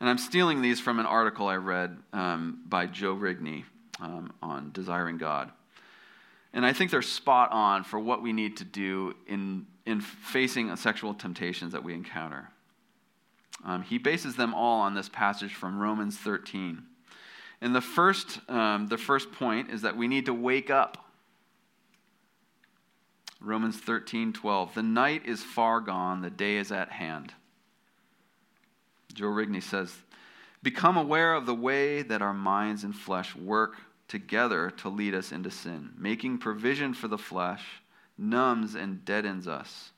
And 0.00 0.08
I'm 0.08 0.18
stealing 0.18 0.62
these 0.62 0.80
from 0.80 1.00
an 1.00 1.06
article 1.06 1.48
I 1.48 1.56
read 1.56 1.96
um, 2.12 2.60
by 2.68 2.86
Joe 2.86 3.14
Rigney 3.14 3.64
um, 4.00 4.32
on 4.42 4.70
desiring 4.72 5.18
God. 5.18 5.50
And 6.58 6.66
I 6.66 6.72
think 6.72 6.90
they're 6.90 7.02
spot 7.02 7.52
on 7.52 7.84
for 7.84 8.00
what 8.00 8.20
we 8.20 8.32
need 8.32 8.56
to 8.56 8.64
do 8.64 9.14
in, 9.28 9.64
in 9.86 10.00
facing 10.00 10.74
sexual 10.74 11.14
temptations 11.14 11.70
that 11.70 11.84
we 11.84 11.94
encounter. 11.94 12.50
Um, 13.64 13.84
he 13.84 13.96
bases 13.96 14.34
them 14.34 14.54
all 14.54 14.80
on 14.80 14.92
this 14.92 15.08
passage 15.08 15.54
from 15.54 15.78
Romans 15.78 16.16
13. 16.18 16.82
And 17.60 17.76
the 17.76 17.80
first, 17.80 18.40
um, 18.50 18.88
the 18.88 18.98
first 18.98 19.30
point 19.30 19.70
is 19.70 19.82
that 19.82 19.96
we 19.96 20.08
need 20.08 20.26
to 20.26 20.34
wake 20.34 20.68
up 20.68 20.98
Romans 23.40 23.76
13, 23.78 24.32
12. 24.32 24.74
The 24.74 24.82
night 24.82 25.26
is 25.26 25.44
far 25.44 25.78
gone, 25.78 26.22
the 26.22 26.28
day 26.28 26.56
is 26.56 26.72
at 26.72 26.90
hand. 26.90 27.34
Joe 29.14 29.26
Rigney 29.26 29.62
says, 29.62 29.94
Become 30.64 30.96
aware 30.96 31.34
of 31.34 31.46
the 31.46 31.54
way 31.54 32.02
that 32.02 32.20
our 32.20 32.34
minds 32.34 32.82
and 32.82 32.96
flesh 32.96 33.36
work 33.36 33.76
together 34.08 34.70
to 34.70 34.88
lead 34.88 35.14
us 35.14 35.30
into 35.30 35.50
sin. 35.50 35.90
Making 35.96 36.38
provision 36.38 36.94
for 36.94 37.08
the 37.08 37.18
flesh 37.18 37.62
numbs 38.18 38.74
and 38.74 39.04
deadens 39.04 39.46
us. 39.46 39.92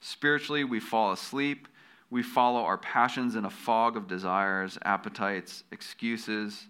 Spiritually, 0.00 0.64
we 0.64 0.80
fall 0.80 1.12
asleep. 1.12 1.68
We 2.10 2.22
follow 2.22 2.62
our 2.62 2.78
passions 2.78 3.36
in 3.36 3.44
a 3.44 3.50
fog 3.50 3.96
of 3.96 4.08
desires, 4.08 4.78
appetites, 4.82 5.62
excuses, 5.70 6.66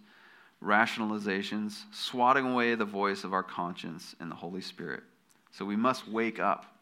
rationalizations, 0.63 1.83
swatting 1.93 2.47
away 2.47 2.75
the 2.75 2.85
voice 2.85 3.25
of 3.25 3.33
our 3.33 3.43
conscience 3.43 4.15
and 4.21 4.31
the 4.31 4.37
Holy 4.37 4.61
Spirit. 4.61 5.03
So 5.51 5.65
we 5.65 5.77
must 5.77 6.07
wake 6.07 6.39
up. 6.39 6.77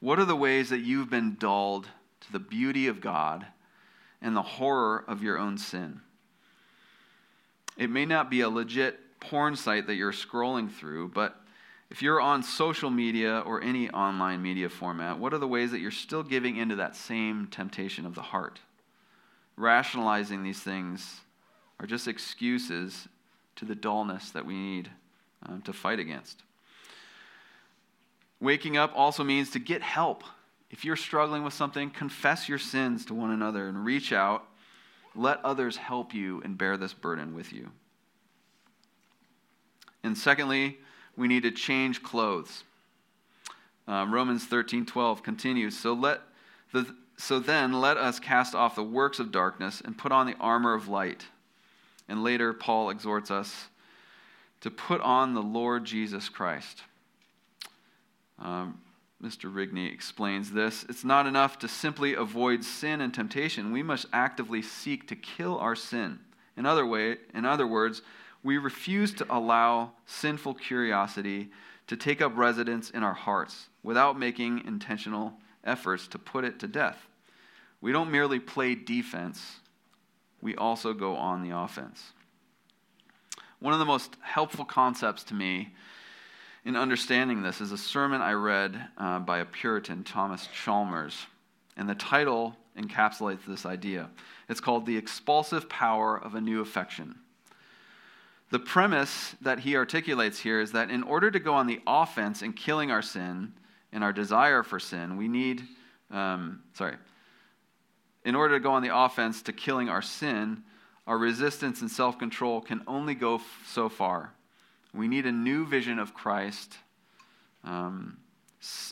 What 0.00 0.18
are 0.18 0.24
the 0.24 0.34
ways 0.36 0.70
that 0.70 0.80
you've 0.80 1.10
been 1.10 1.34
dulled 1.34 1.88
to 2.20 2.32
the 2.32 2.38
beauty 2.38 2.88
of 2.88 3.00
God 3.00 3.46
and 4.20 4.34
the 4.34 4.42
horror 4.42 5.04
of 5.06 5.22
your 5.22 5.38
own 5.38 5.56
sin? 5.56 6.00
It 7.76 7.90
may 7.90 8.04
not 8.04 8.30
be 8.30 8.40
a 8.40 8.48
legit 8.48 8.98
porn 9.20 9.56
site 9.56 9.86
that 9.86 9.94
you're 9.94 10.12
scrolling 10.12 10.70
through, 10.70 11.08
but 11.08 11.40
if 11.90 12.02
you're 12.02 12.20
on 12.20 12.42
social 12.42 12.90
media 12.90 13.40
or 13.40 13.62
any 13.62 13.90
online 13.90 14.42
media 14.42 14.68
format, 14.68 15.18
what 15.18 15.32
are 15.34 15.38
the 15.38 15.48
ways 15.48 15.70
that 15.70 15.80
you're 15.80 15.90
still 15.90 16.22
giving 16.22 16.56
into 16.56 16.76
that 16.76 16.96
same 16.96 17.46
temptation 17.46 18.06
of 18.06 18.14
the 18.14 18.22
heart? 18.22 18.60
Rationalizing 19.56 20.42
these 20.42 20.60
things 20.60 21.20
are 21.78 21.86
just 21.86 22.08
excuses 22.08 23.08
to 23.56 23.64
the 23.64 23.74
dullness 23.74 24.30
that 24.30 24.46
we 24.46 24.54
need 24.54 24.90
um, 25.46 25.62
to 25.62 25.72
fight 25.72 25.98
against. 25.98 26.42
Waking 28.40 28.76
up 28.76 28.92
also 28.94 29.22
means 29.24 29.50
to 29.50 29.58
get 29.58 29.82
help. 29.82 30.24
If 30.70 30.84
you're 30.84 30.96
struggling 30.96 31.44
with 31.44 31.54
something, 31.54 31.90
confess 31.90 32.48
your 32.48 32.58
sins 32.58 33.04
to 33.06 33.14
one 33.14 33.30
another 33.30 33.68
and 33.68 33.84
reach 33.84 34.12
out. 34.12 34.44
Let 35.16 35.44
others 35.44 35.76
help 35.76 36.12
you 36.12 36.40
and 36.44 36.58
bear 36.58 36.76
this 36.76 36.92
burden 36.92 37.34
with 37.34 37.52
you. 37.52 37.70
And 40.02 40.16
secondly, 40.16 40.78
we 41.16 41.28
need 41.28 41.44
to 41.44 41.50
change 41.50 42.02
clothes. 42.02 42.64
Uh, 43.86 44.06
Romans 44.08 44.44
13 44.44 44.86
12 44.86 45.22
continues. 45.22 45.78
So, 45.78 45.92
let 45.92 46.20
the, 46.72 46.94
so 47.16 47.38
then, 47.38 47.72
let 47.80 47.96
us 47.96 48.18
cast 48.18 48.54
off 48.54 48.74
the 48.74 48.82
works 48.82 49.18
of 49.18 49.30
darkness 49.30 49.80
and 49.84 49.96
put 49.96 50.12
on 50.12 50.26
the 50.26 50.36
armor 50.40 50.74
of 50.74 50.88
light. 50.88 51.26
And 52.08 52.22
later, 52.22 52.52
Paul 52.52 52.90
exhorts 52.90 53.30
us 53.30 53.68
to 54.60 54.70
put 54.70 55.00
on 55.00 55.34
the 55.34 55.42
Lord 55.42 55.84
Jesus 55.84 56.28
Christ. 56.28 56.82
Um, 58.38 58.80
Mr. 59.24 59.50
Rigney 59.50 59.90
explains 59.90 60.52
this. 60.52 60.84
It's 60.86 61.02
not 61.02 61.26
enough 61.26 61.58
to 61.60 61.68
simply 61.68 62.14
avoid 62.14 62.62
sin 62.62 63.00
and 63.00 63.14
temptation. 63.14 63.72
We 63.72 63.82
must 63.82 64.04
actively 64.12 64.60
seek 64.60 65.08
to 65.08 65.16
kill 65.16 65.56
our 65.58 65.74
sin. 65.74 66.18
In 66.58 66.66
other, 66.66 66.84
way, 66.84 67.16
in 67.32 67.46
other 67.46 67.66
words, 67.66 68.02
we 68.42 68.58
refuse 68.58 69.14
to 69.14 69.26
allow 69.34 69.92
sinful 70.04 70.54
curiosity 70.54 71.48
to 71.86 71.96
take 71.96 72.20
up 72.20 72.36
residence 72.36 72.90
in 72.90 73.02
our 73.02 73.14
hearts 73.14 73.68
without 73.82 74.18
making 74.18 74.66
intentional 74.66 75.38
efforts 75.64 76.06
to 76.08 76.18
put 76.18 76.44
it 76.44 76.58
to 76.58 76.68
death. 76.68 77.06
We 77.80 77.92
don't 77.92 78.10
merely 78.10 78.38
play 78.38 78.74
defense, 78.74 79.60
we 80.42 80.54
also 80.54 80.92
go 80.92 81.16
on 81.16 81.42
the 81.42 81.56
offense. 81.56 82.12
One 83.58 83.72
of 83.72 83.78
the 83.78 83.86
most 83.86 84.16
helpful 84.20 84.66
concepts 84.66 85.24
to 85.24 85.34
me 85.34 85.72
in 86.64 86.76
understanding 86.76 87.42
this 87.42 87.60
is 87.60 87.72
a 87.72 87.78
sermon 87.78 88.22
I 88.22 88.32
read 88.32 88.88
uh, 88.96 89.18
by 89.18 89.38
a 89.38 89.44
Puritan, 89.44 90.02
Thomas 90.02 90.48
Chalmers, 90.48 91.26
and 91.76 91.88
the 91.88 91.94
title 91.94 92.56
encapsulates 92.78 93.44
this 93.46 93.66
idea. 93.66 94.08
It's 94.48 94.60
called 94.60 94.86
The 94.86 94.96
Expulsive 94.96 95.68
Power 95.68 96.16
of 96.16 96.34
a 96.34 96.40
New 96.40 96.60
Affection. 96.60 97.16
The 98.50 98.58
premise 98.58 99.34
that 99.40 99.60
he 99.60 99.76
articulates 99.76 100.38
here 100.38 100.60
is 100.60 100.72
that 100.72 100.90
in 100.90 101.02
order 101.02 101.30
to 101.30 101.38
go 101.38 101.54
on 101.54 101.66
the 101.66 101.80
offense 101.86 102.42
in 102.42 102.52
killing 102.52 102.90
our 102.90 103.02
sin 103.02 103.52
and 103.92 104.02
our 104.02 104.12
desire 104.12 104.62
for 104.62 104.78
sin, 104.78 105.16
we 105.16 105.28
need, 105.28 105.62
um, 106.10 106.62
sorry, 106.72 106.96
in 108.24 108.34
order 108.34 108.54
to 108.54 108.60
go 108.60 108.72
on 108.72 108.82
the 108.82 108.96
offense 108.96 109.42
to 109.42 109.52
killing 109.52 109.88
our 109.88 110.02
sin, 110.02 110.62
our 111.06 111.18
resistance 111.18 111.82
and 111.82 111.90
self 111.90 112.18
control 112.18 112.60
can 112.60 112.82
only 112.86 113.14
go 113.14 113.36
f- 113.36 113.62
so 113.66 113.88
far. 113.88 114.32
We 114.94 115.08
need 115.08 115.26
a 115.26 115.32
new 115.32 115.66
vision 115.66 115.98
of 115.98 116.14
Christ 116.14 116.76
um, 117.64 118.18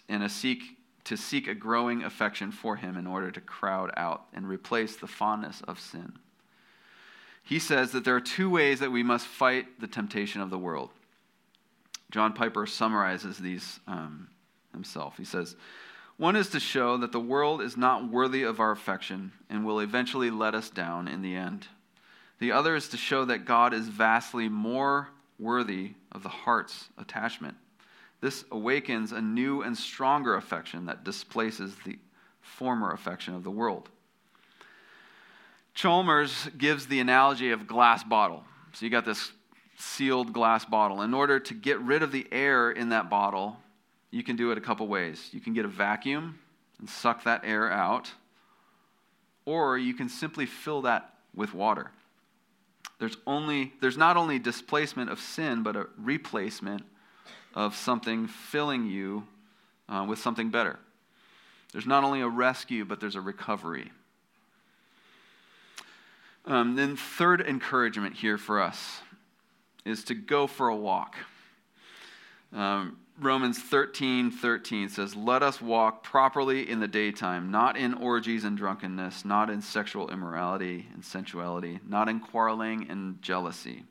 and 0.09 0.22
a 0.22 0.28
seek 0.28 0.78
to 1.05 1.16
seek 1.16 1.48
a 1.48 1.55
growing 1.55 2.05
affection 2.05 2.53
for 2.53 2.76
him 2.76 2.96
in 2.96 3.07
order 3.07 3.30
to 3.30 3.40
crowd 3.40 3.90
out 3.96 4.24
and 4.32 4.48
replace 4.48 4.96
the 4.96 5.07
fondness 5.07 5.62
of 5.66 5.80
sin 5.80 6.18
he 7.42 7.59
says 7.59 7.92
that 7.92 8.05
there 8.05 8.14
are 8.14 8.20
two 8.20 8.48
ways 8.48 8.80
that 8.80 8.92
we 8.92 9.03
must 9.03 9.26
fight 9.26 9.80
the 9.80 9.86
temptation 9.86 10.40
of 10.40 10.50
the 10.50 10.59
world. 10.59 10.90
John 12.11 12.32
Piper 12.32 12.66
summarizes 12.66 13.38
these 13.38 13.80
um, 13.86 14.28
himself. 14.72 15.16
He 15.16 15.24
says, 15.24 15.57
One 16.18 16.36
is 16.36 16.50
to 16.50 16.61
show 16.61 16.96
that 16.98 17.11
the 17.11 17.20
world 17.20 17.61
is 17.61 17.76
not 17.76 18.09
worthy 18.09 18.42
of 18.42 18.61
our 18.61 18.70
affection 18.70 19.32
and 19.50 19.64
will 19.64 19.80
eventually 19.80 20.30
let 20.30 20.55
us 20.55 20.70
down 20.70 21.09
in 21.09 21.22
the 21.22 21.34
end. 21.34 21.66
The 22.38 22.53
other 22.53 22.76
is 22.76 22.88
to 22.90 22.96
show 22.96 23.24
that 23.24 23.44
God 23.44 23.74
is 23.74 23.88
vastly 23.88 24.48
more 24.48 25.09
worthy 25.43 25.93
of 26.12 26.22
the 26.22 26.28
heart's 26.28 26.88
attachment. 26.97 27.57
This 28.20 28.45
awakens 28.53 29.12
a 29.12 29.20
new 29.20 29.62
and 29.62 29.76
stronger 29.76 30.36
affection 30.36 30.86
that 30.86 31.05
displaces 31.05 31.74
the 31.84 31.99
former 32.40 32.93
affection 32.93 33.34
of 33.34 33.43
the 33.43 33.51
world. 33.51 33.88
Chalmers 35.74 36.49
gives 36.57 36.86
the 36.86 37.01
analogy 37.01 37.51
of 37.51 37.66
glass 37.66 38.05
bottle. 38.05 38.45
So 38.72 38.84
you 38.86 38.90
got 38.90 39.05
this 39.05 39.32
sealed 39.76 40.32
glass 40.32 40.64
bottle. 40.64 41.03
In 41.03 41.14
order 41.14 41.40
to 41.40 41.55
get 41.55 41.80
rid 41.80 42.03
of 42.03 42.12
the 42.12 42.26
air 42.30 42.70
in 42.70 42.90
that 42.90 43.11
bottle, 43.11 43.57
you 44.11 44.22
can 44.22 44.36
do 44.36 44.53
it 44.53 44.59
a 44.59 44.61
couple 44.61 44.86
ways. 44.86 45.30
You 45.32 45.40
can 45.40 45.55
get 45.55 45.64
a 45.64 45.68
vacuum 45.68 46.38
and 46.78 46.88
suck 46.88 47.24
that 47.24 47.43
air 47.45 47.70
out, 47.70 48.12
or 49.45 49.78
you 49.78 49.95
can 49.95 50.09
simply 50.09 50.47
fill 50.47 50.82
that 50.82 51.14
with 51.34 51.55
water. 51.55 51.90
There's 53.03 53.16
only 53.26 53.72
there's 53.80 53.96
not 53.96 54.16
only 54.16 54.38
displacement 54.38 55.11
of 55.11 55.18
sin, 55.18 55.64
but 55.64 55.74
a 55.74 55.88
replacement 55.98 56.84
of 57.53 57.74
something 57.74 58.28
filling 58.28 58.86
you 58.86 59.26
uh, 59.88 60.07
with 60.09 60.20
something 60.20 60.50
better. 60.50 60.78
There's 61.72 61.84
not 61.84 62.05
only 62.05 62.20
a 62.20 62.28
rescue, 62.28 62.84
but 62.84 63.00
there's 63.00 63.16
a 63.16 63.20
recovery. 63.20 63.90
Um, 66.46 66.76
then, 66.76 66.94
third 66.94 67.40
encouragement 67.40 68.14
here 68.14 68.38
for 68.38 68.62
us 68.62 69.00
is 69.84 70.05
to 70.05 70.14
go 70.14 70.46
for 70.46 70.68
a 70.68 70.76
walk. 70.76 71.16
Um, 72.53 72.98
Romans 73.23 73.59
13 73.59 74.31
13 74.31 74.89
says, 74.89 75.14
Let 75.14 75.43
us 75.43 75.61
walk 75.61 76.03
properly 76.03 76.68
in 76.68 76.81
the 76.81 76.89
daytime, 76.89 77.51
not 77.51 77.77
in 77.77 77.95
orgies 77.95 78.45
and 78.45 78.57
drunkenness, 78.57 79.25
not 79.25 79.51
in 79.51 79.62
sexual 79.62 80.11
immorality 80.11 80.89
and 80.93 81.05
sensuality, 81.05 81.81
not 81.87 82.09
in 82.09 82.20
quarreling 82.20 82.87
and 82.91 83.23
jealousy. 83.23 83.85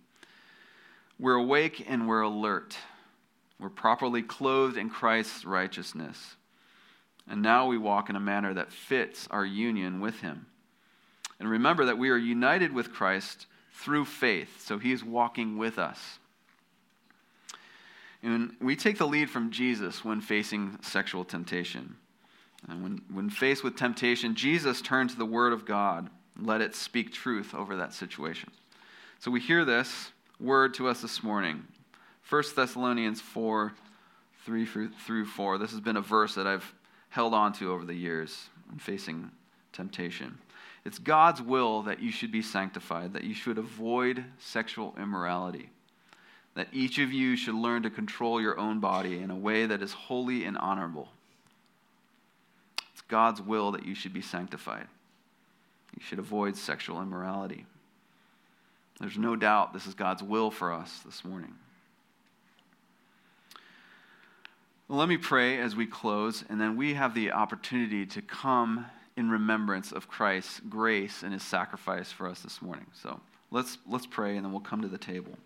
We're 1.20 1.36
awake 1.36 1.86
and 1.88 2.08
we're 2.08 2.22
alert. 2.22 2.78
We're 3.60 3.70
properly 3.70 4.24
clothed 4.24 4.78
in 4.78 4.90
Christ's 4.90 5.46
righteousness. 5.46 6.36
And 7.28 7.42
now 7.42 7.68
we 7.68 7.78
walk 7.78 8.10
in 8.10 8.16
a 8.16 8.20
manner 8.20 8.54
that 8.54 8.72
fits 8.72 9.28
our 9.32 9.46
union 9.46 10.00
with 10.00 10.20
Him. 10.22 10.48
And 11.40 11.50
remember 11.50 11.86
that 11.86 11.98
we 11.98 12.10
are 12.10 12.18
united 12.18 12.74
with 12.74 12.92
Christ 12.92 13.48
through 13.74 14.06
faith, 14.06 14.62
so 14.62 14.78
he 14.78 14.92
is 14.92 15.04
walking 15.04 15.58
with 15.58 15.80
us. 15.80 16.20
And 18.24 18.56
we 18.62 18.76
take 18.76 18.98
the 18.98 19.08
lead 19.08 19.30
from 19.30 19.52
Jesus 19.52 20.06
when 20.06 20.22
facing 20.22 20.78
sexual 20.82 21.26
temptation. 21.26 21.96
And 22.70 22.84
when, 22.84 23.02
when 23.12 23.30
faced 23.30 23.64
with 23.64 23.76
temptation, 23.76 24.36
Jesus 24.36 24.82
turned 24.82 25.10
to 25.10 25.18
the 25.18 25.26
Word 25.26 25.54
of 25.54 25.66
God 25.66 26.10
let 26.40 26.62
it 26.62 26.76
speak 26.76 27.12
truth 27.12 27.54
over 27.54 27.76
that 27.78 27.94
situation. 27.94 28.52
So 29.20 29.32
we 29.32 29.40
hear 29.40 29.66
this 29.66 30.12
word 30.40 30.74
to 30.76 30.88
us 30.88 31.02
this 31.02 31.22
morning 31.24 31.64
1 32.30 32.44
Thessalonians 32.56 33.22
4 33.22 33.74
3 34.46 34.66
through 34.66 35.26
4. 35.26 35.58
This 35.60 35.72
has 35.72 35.80
been 35.80 35.98
a 35.98 36.02
verse 36.02 36.34
that 36.34 36.48
I've 36.48 36.74
held 37.10 37.34
on 37.34 37.54
to 37.54 37.72
over 37.72 37.86
the 37.86 37.94
years 37.94 38.50
in 38.72 38.80
facing 38.80 39.30
temptation. 39.72 40.40
It's 40.84 40.98
God's 40.98 41.44
will 41.44 41.84
that 41.84 42.02
you 42.02 42.12
should 42.12 42.32
be 42.32 42.42
sanctified, 42.42 43.14
that 43.14 43.24
you 43.24 43.36
should 43.36 43.60
avoid 43.60 44.26
sexual 44.40 44.96
immorality, 44.98 45.70
that 46.56 46.68
each 46.74 47.00
of 47.00 47.14
you 47.14 47.36
should 47.36 47.56
learn 47.56 47.84
to 47.84 47.90
control 47.90 48.42
your 48.42 48.60
own 48.60 48.80
body 48.80 49.20
in 49.20 49.32
a 49.32 49.36
way 49.36 49.66
that 49.66 49.82
is 49.82 49.94
holy 49.94 50.44
and 50.44 50.58
honorable. 50.58 51.10
It's 52.92 53.02
God's 53.02 53.42
will 53.42 53.72
that 53.72 53.86
you 53.86 53.96
should 53.96 54.14
be 54.14 54.22
sanctified. 54.22 54.88
You 55.98 56.04
should 56.04 56.20
avoid 56.20 56.58
sexual 56.58 57.02
immorality. 57.02 57.66
There's 59.00 59.18
no 59.18 59.36
doubt 59.36 59.74
this 59.74 59.88
is 59.88 59.94
God's 59.94 60.22
will 60.22 60.52
for 60.52 60.72
us 60.72 61.00
this 61.06 61.26
morning. 61.26 61.56
Well, 64.88 65.00
let 65.00 65.08
me 65.08 65.18
pray 65.18 65.58
as 65.58 65.76
we 65.76 65.86
close, 65.88 66.44
and 66.50 66.60
then 66.60 66.76
we 66.76 66.96
have 66.96 67.16
the 67.16 67.32
opportunity 67.32 68.06
to 68.08 68.22
come 68.22 68.86
in 69.16 69.30
remembrance 69.30 69.92
of 69.92 70.08
Christ's 70.08 70.60
grace 70.70 71.24
and 71.24 71.34
his 71.34 71.44
sacrifice 71.44 72.12
for 72.12 72.28
us 72.28 72.42
this 72.42 72.62
morning. 72.62 72.86
So 72.94 73.20
let's, 73.52 73.78
let's 73.88 74.06
pray 74.06 74.36
and 74.36 74.46
then 74.46 74.52
we'll 74.52 74.62
come 74.62 74.82
to 74.82 74.88
the 74.88 74.98
table. 74.98 75.38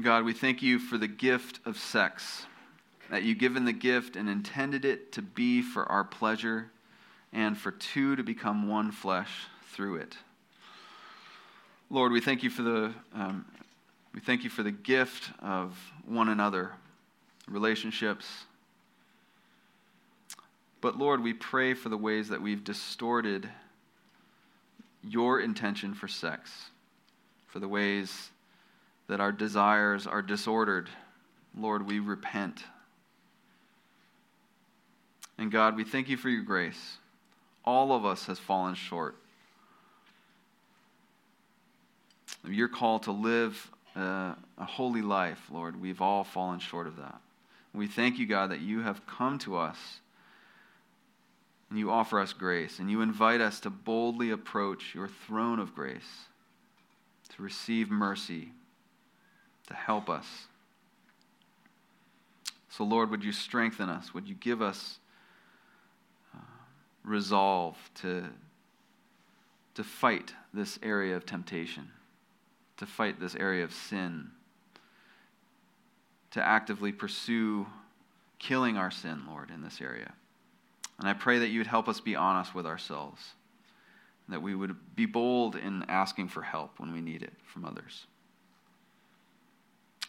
God, 0.00 0.24
we 0.24 0.32
thank 0.32 0.62
you 0.62 0.78
for 0.78 0.96
the 0.96 1.06
gift 1.06 1.60
of 1.66 1.78
sex, 1.78 2.46
that 3.10 3.24
you've 3.24 3.38
given 3.38 3.66
the 3.66 3.74
gift 3.74 4.16
and 4.16 4.26
intended 4.26 4.86
it 4.86 5.12
to 5.12 5.20
be 5.20 5.60
for 5.60 5.84
our 5.84 6.02
pleasure 6.02 6.70
and 7.30 7.58
for 7.58 7.70
two 7.72 8.16
to 8.16 8.22
become 8.22 8.68
one 8.68 8.90
flesh 8.90 9.48
through 9.70 9.96
it. 9.96 10.16
Lord, 11.90 12.10
we 12.10 12.22
thank 12.22 12.42
you 12.42 12.48
for 12.48 12.62
the 12.62 12.94
um, 13.14 13.44
we 14.14 14.20
thank 14.20 14.44
you 14.44 14.50
for 14.50 14.62
the 14.62 14.70
gift 14.70 15.30
of 15.42 15.78
one 16.06 16.30
another, 16.30 16.70
relationships. 17.46 18.26
But 20.80 20.98
Lord, 20.98 21.22
we 21.22 21.34
pray 21.34 21.74
for 21.74 21.90
the 21.90 21.98
ways 21.98 22.30
that 22.30 22.40
we've 22.40 22.64
distorted 22.64 23.46
your 25.02 25.40
intention 25.40 25.92
for 25.92 26.08
sex, 26.08 26.50
for 27.46 27.58
the 27.58 27.68
ways 27.68 28.31
that 29.08 29.20
our 29.20 29.32
desires 29.32 30.06
are 30.06 30.22
disordered. 30.22 30.88
Lord, 31.56 31.86
we 31.86 31.98
repent. 31.98 32.64
And 35.38 35.50
God, 35.50 35.76
we 35.76 35.84
thank 35.84 36.08
you 36.08 36.16
for 36.16 36.28
your 36.28 36.42
grace. 36.42 36.98
All 37.64 37.92
of 37.92 38.04
us 38.04 38.26
has 38.26 38.38
fallen 38.38 38.74
short. 38.74 39.16
of 42.44 42.52
Your 42.52 42.68
call 42.68 42.98
to 43.00 43.12
live 43.12 43.70
uh, 43.94 44.34
a 44.58 44.64
holy 44.64 45.02
life, 45.02 45.40
Lord, 45.52 45.80
we've 45.80 46.00
all 46.00 46.24
fallen 46.24 46.58
short 46.58 46.86
of 46.86 46.96
that. 46.96 47.20
We 47.74 47.86
thank 47.86 48.18
you, 48.18 48.26
God, 48.26 48.50
that 48.50 48.60
you 48.60 48.80
have 48.80 49.06
come 49.06 49.38
to 49.40 49.56
us 49.56 50.00
and 51.70 51.78
you 51.78 51.90
offer 51.90 52.20
us 52.20 52.34
grace, 52.34 52.78
and 52.78 52.90
you 52.90 53.00
invite 53.00 53.40
us 53.40 53.58
to 53.60 53.70
boldly 53.70 54.30
approach 54.30 54.94
your 54.94 55.08
throne 55.08 55.58
of 55.58 55.74
grace, 55.74 56.26
to 57.34 57.42
receive 57.42 57.90
mercy, 57.90 58.52
to 59.68 59.74
help 59.74 60.08
us. 60.08 60.26
So, 62.68 62.84
Lord, 62.84 63.10
would 63.10 63.22
you 63.22 63.32
strengthen 63.32 63.88
us? 63.88 64.14
Would 64.14 64.26
you 64.26 64.34
give 64.34 64.62
us 64.62 64.98
uh, 66.34 66.38
resolve 67.04 67.76
to, 67.96 68.24
to 69.74 69.84
fight 69.84 70.32
this 70.54 70.78
area 70.82 71.14
of 71.14 71.26
temptation, 71.26 71.90
to 72.78 72.86
fight 72.86 73.20
this 73.20 73.34
area 73.34 73.62
of 73.62 73.74
sin, 73.74 74.30
to 76.30 76.42
actively 76.42 76.92
pursue 76.92 77.66
killing 78.38 78.78
our 78.78 78.90
sin, 78.90 79.22
Lord, 79.28 79.50
in 79.50 79.62
this 79.62 79.80
area? 79.80 80.14
And 80.98 81.06
I 81.06 81.12
pray 81.12 81.40
that 81.40 81.48
you 81.48 81.60
would 81.60 81.66
help 81.66 81.88
us 81.88 82.00
be 82.00 82.16
honest 82.16 82.54
with 82.54 82.64
ourselves, 82.64 83.20
that 84.28 84.40
we 84.40 84.54
would 84.54 84.76
be 84.96 85.04
bold 85.04 85.56
in 85.56 85.84
asking 85.88 86.28
for 86.28 86.42
help 86.42 86.78
when 86.78 86.92
we 86.92 87.02
need 87.02 87.22
it 87.22 87.34
from 87.44 87.66
others. 87.66 88.06